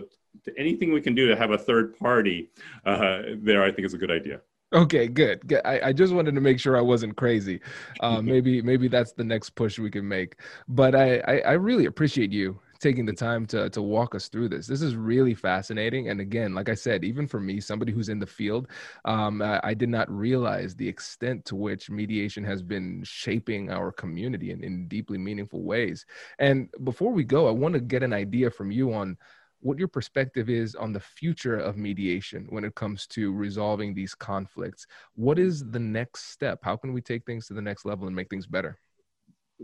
anything 0.56 0.92
we 0.92 1.00
can 1.00 1.14
do 1.14 1.28
to 1.28 1.36
have 1.36 1.50
a 1.50 1.58
third 1.58 1.98
party 1.98 2.50
uh, 2.84 3.22
there, 3.38 3.62
I 3.62 3.72
think 3.72 3.86
is 3.86 3.94
a 3.94 3.98
good 3.98 4.10
idea. 4.10 4.40
Okay, 4.72 5.06
good. 5.06 5.46
good. 5.46 5.60
I, 5.64 5.80
I 5.88 5.92
just 5.92 6.12
wanted 6.12 6.34
to 6.34 6.40
make 6.40 6.58
sure 6.58 6.76
I 6.76 6.80
wasn't 6.80 7.16
crazy. 7.16 7.60
Uh, 8.00 8.20
maybe 8.22 8.60
maybe 8.60 8.88
that's 8.88 9.12
the 9.12 9.22
next 9.24 9.50
push 9.50 9.78
we 9.78 9.90
can 9.90 10.06
make. 10.06 10.40
But 10.68 10.94
I, 10.94 11.18
I, 11.18 11.38
I 11.38 11.52
really 11.52 11.86
appreciate 11.86 12.32
you 12.32 12.58
taking 12.84 13.06
the 13.06 13.12
time 13.14 13.46
to 13.46 13.70
to 13.70 13.80
walk 13.80 14.14
us 14.14 14.28
through 14.28 14.46
this. 14.46 14.66
This 14.66 14.82
is 14.82 14.94
really 14.94 15.34
fascinating. 15.34 16.10
And 16.10 16.20
again, 16.20 16.54
like 16.54 16.68
I 16.68 16.74
said, 16.74 17.02
even 17.02 17.26
for 17.26 17.40
me, 17.40 17.58
somebody 17.58 17.92
who's 17.92 18.10
in 18.10 18.18
the 18.18 18.26
field, 18.26 18.68
um, 19.06 19.40
I, 19.40 19.58
I, 19.64 19.72
did 19.72 19.88
not 19.88 20.10
realize 20.10 20.76
the 20.76 20.86
extent 20.86 21.46
to 21.46 21.56
which 21.56 21.88
mediation 21.88 22.44
has 22.44 22.62
been 22.62 23.02
shaping 23.02 23.70
our 23.70 23.90
community 23.90 24.50
in, 24.50 24.62
in 24.62 24.86
deeply 24.86 25.16
meaningful 25.16 25.62
ways. 25.62 26.04
And 26.38 26.68
before 26.84 27.10
we 27.10 27.24
go, 27.24 27.48
I 27.48 27.52
want 27.52 27.72
to 27.72 27.80
get 27.80 28.02
an 28.02 28.12
idea 28.12 28.50
from 28.50 28.70
you 28.70 28.92
on 28.92 29.16
what 29.60 29.78
your 29.78 29.88
perspective 29.88 30.50
is 30.50 30.74
on 30.74 30.92
the 30.92 31.00
future 31.00 31.56
of 31.56 31.78
mediation 31.78 32.46
when 32.50 32.64
it 32.64 32.74
comes 32.74 33.06
to 33.06 33.32
resolving 33.32 33.94
these 33.94 34.14
conflicts. 34.14 34.86
What 35.14 35.38
is 35.38 35.64
the 35.70 35.80
next 35.80 36.32
step? 36.32 36.58
How 36.62 36.76
can 36.76 36.92
we 36.92 37.00
take 37.00 37.24
things 37.24 37.46
to 37.46 37.54
the 37.54 37.62
next 37.62 37.86
level 37.86 38.06
and 38.06 38.14
make 38.14 38.28
things 38.28 38.46
better? 38.46 38.78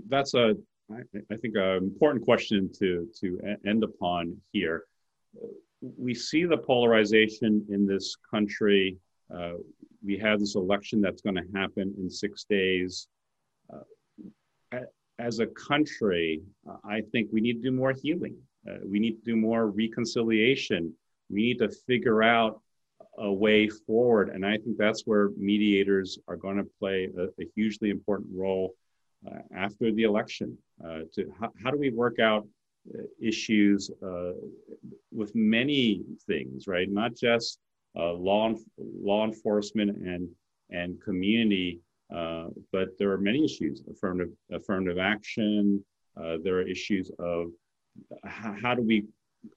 That's 0.08 0.32
a, 0.32 0.54
I 0.92 1.36
think, 1.36 1.54
an 1.56 1.76
important 1.84 2.24
question 2.24 2.70
to 2.78 3.08
to 3.20 3.40
end 3.66 3.84
upon 3.84 4.36
here. 4.52 4.84
We 5.80 6.14
see 6.14 6.44
the 6.44 6.58
polarization 6.58 7.66
in 7.70 7.86
this 7.86 8.16
country. 8.30 8.98
Uh, 9.34 9.54
we 10.04 10.18
have 10.18 10.40
this 10.40 10.56
election 10.56 11.00
that's 11.00 11.22
going 11.22 11.36
to 11.36 11.46
happen 11.54 11.94
in 11.98 12.10
six 12.10 12.44
days. 12.44 13.06
Uh, 13.72 14.80
as 15.18 15.38
a 15.38 15.46
country, 15.46 16.40
I 16.84 17.02
think 17.12 17.28
we 17.30 17.40
need 17.40 17.62
to 17.62 17.70
do 17.70 17.72
more 17.72 17.92
healing 17.92 18.36
uh, 18.68 18.74
we 18.84 18.98
need 18.98 19.12
to 19.12 19.24
do 19.24 19.36
more 19.36 19.68
reconciliation. 19.68 20.92
We 21.30 21.42
need 21.42 21.58
to 21.58 21.70
figure 21.86 22.22
out 22.22 22.60
a 23.18 23.32
way 23.32 23.68
forward. 23.68 24.30
And 24.30 24.44
I 24.44 24.56
think 24.58 24.76
that's 24.76 25.02
where 25.02 25.30
mediators 25.36 26.18
are 26.28 26.36
going 26.36 26.56
to 26.58 26.66
play 26.78 27.08
a, 27.16 27.24
a 27.24 27.46
hugely 27.54 27.90
important 27.90 28.30
role 28.34 28.74
uh, 29.26 29.40
after 29.54 29.92
the 29.92 30.02
election. 30.02 30.56
Uh, 30.84 31.00
to 31.14 31.30
how, 31.38 31.50
how, 31.62 31.70
do 31.70 31.78
we 31.78 31.90
work 31.90 32.18
out 32.18 32.46
uh, 32.94 33.02
issues 33.20 33.90
uh, 34.02 34.32
with 35.12 35.34
many 35.34 36.02
things, 36.26 36.66
right? 36.66 36.90
Not 36.90 37.14
just 37.14 37.58
uh, 37.98 38.12
law 38.14 38.54
law 38.78 39.26
enforcement 39.26 39.90
and 39.96 40.28
and 40.70 41.00
community, 41.02 41.80
but 42.08 42.88
there 42.98 43.10
are 43.10 43.18
many 43.18 43.44
issues: 43.44 43.82
affirmative 43.90 44.32
affirmative 44.52 44.98
action. 44.98 45.84
there 46.16 46.56
are 46.56 46.66
issues 46.66 47.10
of 47.18 47.50
how, 48.24 48.74
do 48.74 48.82
we 48.82 49.04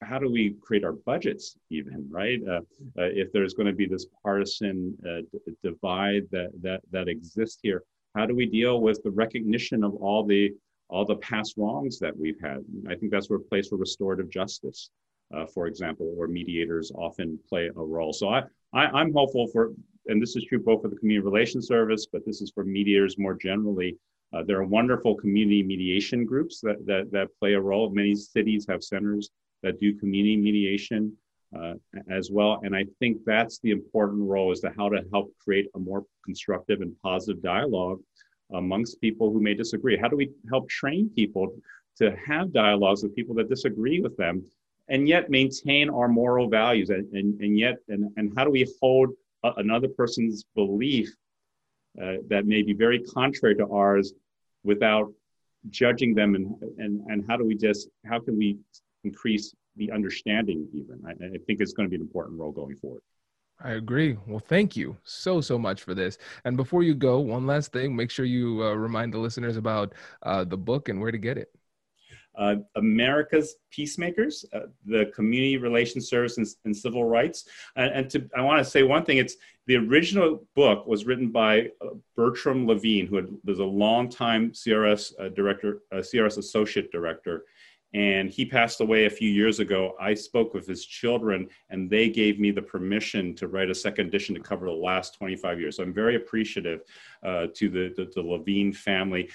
how 0.02 0.18
do 0.18 0.30
we 0.30 0.56
create 0.60 0.84
our 0.84 0.92
budgets 0.92 1.56
even 1.70 2.06
right 2.10 2.40
uh, 2.48 2.60
uh, 2.98 3.10
if 3.12 3.32
there's 3.32 3.54
going 3.54 3.66
to 3.66 3.72
be 3.72 3.86
this 3.86 4.06
partisan 4.22 4.96
uh, 5.06 5.20
divide 5.62 6.22
that 6.30 6.50
that 6.60 6.80
that 6.90 7.08
exists 7.08 7.58
here 7.62 7.82
how 8.14 8.24
do 8.24 8.34
we 8.34 8.46
deal 8.46 8.80
with 8.80 9.02
the 9.02 9.10
recognition 9.10 9.84
of 9.84 9.94
all 9.96 10.24
the 10.24 10.50
all 10.88 11.04
the 11.04 11.16
past 11.16 11.54
wrongs 11.56 11.98
that 11.98 12.16
we've 12.16 12.40
had 12.40 12.58
i 12.88 12.94
think 12.94 13.10
that's 13.10 13.28
where 13.30 13.38
a 13.38 13.42
place 13.42 13.68
for 13.68 13.76
restorative 13.76 14.30
justice 14.30 14.90
uh, 15.34 15.46
for 15.46 15.66
example 15.66 16.12
where 16.14 16.28
mediators 16.28 16.92
often 16.94 17.38
play 17.48 17.70
a 17.76 17.82
role 17.82 18.12
so 18.12 18.28
I, 18.28 18.42
I 18.72 18.86
i'm 18.86 19.12
hopeful 19.12 19.48
for 19.48 19.72
and 20.06 20.20
this 20.20 20.36
is 20.36 20.44
true 20.44 20.58
both 20.58 20.82
for 20.82 20.88
the 20.88 20.96
community 20.96 21.24
relations 21.24 21.66
service 21.66 22.06
but 22.12 22.24
this 22.26 22.40
is 22.40 22.50
for 22.54 22.64
mediators 22.64 23.18
more 23.18 23.34
generally 23.34 23.96
uh, 24.34 24.42
there 24.42 24.58
are 24.58 24.64
wonderful 24.64 25.14
community 25.14 25.62
mediation 25.62 26.24
groups 26.24 26.60
that, 26.60 26.84
that, 26.86 27.10
that 27.12 27.28
play 27.38 27.52
a 27.54 27.60
role. 27.60 27.90
Many 27.90 28.14
cities 28.16 28.66
have 28.68 28.82
centers 28.82 29.30
that 29.62 29.78
do 29.78 29.94
community 29.96 30.36
mediation 30.36 31.16
uh, 31.56 31.74
as 32.10 32.30
well. 32.32 32.60
And 32.64 32.74
I 32.74 32.84
think 32.98 33.18
that's 33.24 33.60
the 33.60 33.70
important 33.70 34.22
role 34.22 34.50
is 34.50 34.60
to 34.60 34.72
how 34.76 34.88
to 34.88 35.04
help 35.12 35.32
create 35.38 35.68
a 35.76 35.78
more 35.78 36.04
constructive 36.24 36.80
and 36.80 36.98
positive 37.00 37.42
dialogue 37.42 38.00
amongst 38.52 39.00
people 39.00 39.32
who 39.32 39.40
may 39.40 39.54
disagree. 39.54 39.96
How 39.96 40.08
do 40.08 40.16
we 40.16 40.30
help 40.48 40.68
train 40.68 41.10
people 41.14 41.54
to 41.96 42.14
have 42.26 42.52
dialogues 42.52 43.02
with 43.02 43.14
people 43.14 43.34
that 43.36 43.48
disagree 43.48 44.00
with 44.00 44.16
them 44.16 44.44
and 44.88 45.08
yet 45.08 45.30
maintain 45.30 45.88
our 45.88 46.08
moral 46.08 46.48
values 46.48 46.90
and, 46.90 47.10
and, 47.12 47.40
and 47.40 47.58
yet 47.58 47.76
and, 47.88 48.12
and 48.16 48.32
how 48.36 48.44
do 48.44 48.50
we 48.50 48.66
hold 48.80 49.10
a, 49.44 49.52
another 49.56 49.88
person's 49.88 50.44
belief 50.54 51.08
uh, 52.02 52.14
that 52.28 52.44
may 52.46 52.62
be 52.62 52.72
very 52.72 53.00
contrary 53.00 53.54
to 53.54 53.66
ours 53.68 54.12
without 54.64 55.12
judging 55.70 56.14
them 56.14 56.34
and, 56.34 56.54
and, 56.78 57.00
and 57.06 57.24
how 57.26 57.36
do 57.36 57.44
we 57.44 57.54
just, 57.54 57.88
how 58.04 58.18
can 58.18 58.36
we 58.36 58.58
increase 59.04 59.54
the 59.76 59.90
understanding 59.90 60.68
even? 60.72 61.00
I, 61.06 61.12
I 61.12 61.38
think 61.46 61.60
it's 61.60 61.72
going 61.72 61.86
to 61.86 61.90
be 61.90 61.96
an 61.96 62.02
important 62.02 62.38
role 62.38 62.52
going 62.52 62.76
forward. 62.76 63.02
I 63.64 63.72
agree. 63.72 64.16
Well, 64.26 64.38
thank 64.38 64.76
you 64.76 64.96
so, 65.04 65.40
so 65.40 65.58
much 65.58 65.82
for 65.82 65.94
this. 65.94 66.18
And 66.44 66.56
before 66.56 66.82
you 66.82 66.94
go, 66.94 67.18
one 67.18 67.46
last 67.46 67.72
thing 67.72 67.96
make 67.96 68.10
sure 68.10 68.26
you 68.26 68.62
uh, 68.62 68.74
remind 68.74 69.14
the 69.14 69.18
listeners 69.18 69.56
about 69.56 69.94
uh, 70.22 70.44
the 70.44 70.56
book 70.56 70.90
and 70.90 71.00
where 71.00 71.10
to 71.10 71.18
get 71.18 71.38
it 71.38 71.50
uh, 72.36 72.56
America's 72.76 73.56
Peacemakers, 73.70 74.44
uh, 74.52 74.60
the 74.86 75.06
Community 75.14 75.56
Relations 75.56 76.08
Service 76.08 76.38
and, 76.38 76.46
and 76.64 76.76
Civil 76.76 77.04
Rights. 77.04 77.48
And, 77.76 77.92
and 77.92 78.10
to, 78.10 78.28
I 78.36 78.42
want 78.42 78.64
to 78.64 78.68
say 78.68 78.82
one 78.82 79.04
thing: 79.04 79.18
it's 79.18 79.36
the 79.66 79.76
original 79.76 80.44
book 80.54 80.86
was 80.86 81.06
written 81.06 81.30
by 81.30 81.70
uh, 81.80 81.90
Bertram 82.16 82.66
Levine, 82.66 83.06
who 83.06 83.16
had, 83.16 83.28
was 83.44 83.60
a 83.60 83.64
longtime 83.64 84.52
CRS 84.52 85.12
uh, 85.20 85.28
director, 85.30 85.80
CRS 85.92 86.38
associate 86.38 86.90
director. 86.90 87.44
And 87.94 88.28
he 88.28 88.44
passed 88.44 88.80
away 88.80 89.06
a 89.06 89.10
few 89.10 89.30
years 89.30 89.60
ago. 89.60 89.94
I 90.00 90.14
spoke 90.14 90.52
with 90.52 90.66
his 90.66 90.84
children, 90.84 91.48
and 91.70 91.88
they 91.88 92.10
gave 92.10 92.40
me 92.40 92.50
the 92.50 92.60
permission 92.60 93.34
to 93.36 93.46
write 93.46 93.70
a 93.70 93.74
second 93.74 94.08
edition 94.08 94.34
to 94.34 94.40
cover 94.40 94.66
the 94.66 94.72
last 94.72 95.14
25 95.14 95.60
years. 95.60 95.76
So 95.76 95.84
I'm 95.84 95.94
very 95.94 96.16
appreciative 96.16 96.80
uh, 97.22 97.46
to 97.54 97.68
the, 97.68 97.94
the, 97.96 98.10
the, 98.12 98.20
Levine 98.20 98.72
family. 98.72 99.30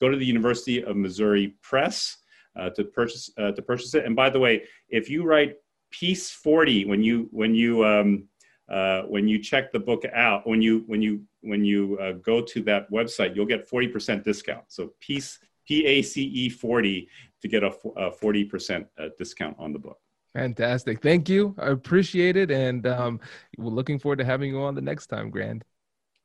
go 0.00 0.08
to 0.08 0.16
the 0.16 0.26
University 0.26 0.82
of 0.82 0.96
Missouri 0.96 1.54
Press 1.62 2.16
uh, 2.56 2.70
to 2.70 2.84
purchase 2.84 3.30
uh, 3.38 3.52
to 3.52 3.62
purchase 3.62 3.94
it. 3.94 4.04
And 4.04 4.16
by 4.16 4.30
the 4.30 4.40
way, 4.40 4.64
if 4.88 5.08
you 5.08 5.24
write 5.24 5.56
Peace 5.90 6.30
40 6.30 6.86
when 6.86 7.02
you 7.02 7.28
when 7.30 7.54
you 7.54 7.84
um, 7.84 8.28
uh, 8.68 9.02
when 9.02 9.26
you 9.26 9.38
check 9.42 9.72
the 9.72 9.80
book 9.80 10.04
out 10.12 10.46
when 10.46 10.62
you 10.62 10.84
when 10.86 11.02
you 11.02 11.22
when 11.42 11.64
you 11.64 11.98
uh, 11.98 12.12
go 12.12 12.40
to 12.40 12.62
that 12.62 12.90
website, 12.90 13.34
you'll 13.34 13.46
get 13.46 13.68
40% 13.68 14.24
discount. 14.24 14.64
So 14.68 14.92
Peace 15.00 15.38
P 15.66 15.84
A 15.86 16.02
C 16.02 16.22
E 16.22 16.48
40 16.48 17.08
to 17.42 17.48
get 17.48 17.62
a, 17.62 17.72
a 17.96 18.10
40% 18.10 18.86
uh, 18.98 19.08
discount 19.18 19.56
on 19.58 19.72
the 19.72 19.78
book. 19.78 19.98
Fantastic. 20.34 21.02
Thank 21.02 21.28
you. 21.28 21.54
I 21.58 21.70
appreciate 21.70 22.36
it. 22.36 22.50
And 22.50 22.86
um, 22.86 23.20
we're 23.58 23.70
looking 23.70 23.98
forward 23.98 24.18
to 24.18 24.24
having 24.24 24.50
you 24.50 24.60
on 24.60 24.74
the 24.74 24.80
next 24.80 25.08
time, 25.08 25.30
Grande. 25.30 25.64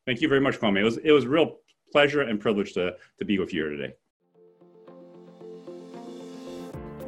Thank 0.06 0.22
you 0.22 0.28
very 0.28 0.42
much, 0.42 0.60
Kwame. 0.60 0.80
It 0.80 0.84
was, 0.84 0.98
it 0.98 1.12
was 1.12 1.26
a 1.26 1.30
real 1.30 1.58
pleasure 1.92 2.22
and 2.22 2.40
privilege 2.40 2.74
to, 2.74 2.96
to 3.20 3.26
be 3.26 3.40
with 3.40 3.54
you 3.54 3.64
here 3.64 3.72
today. 3.72 3.94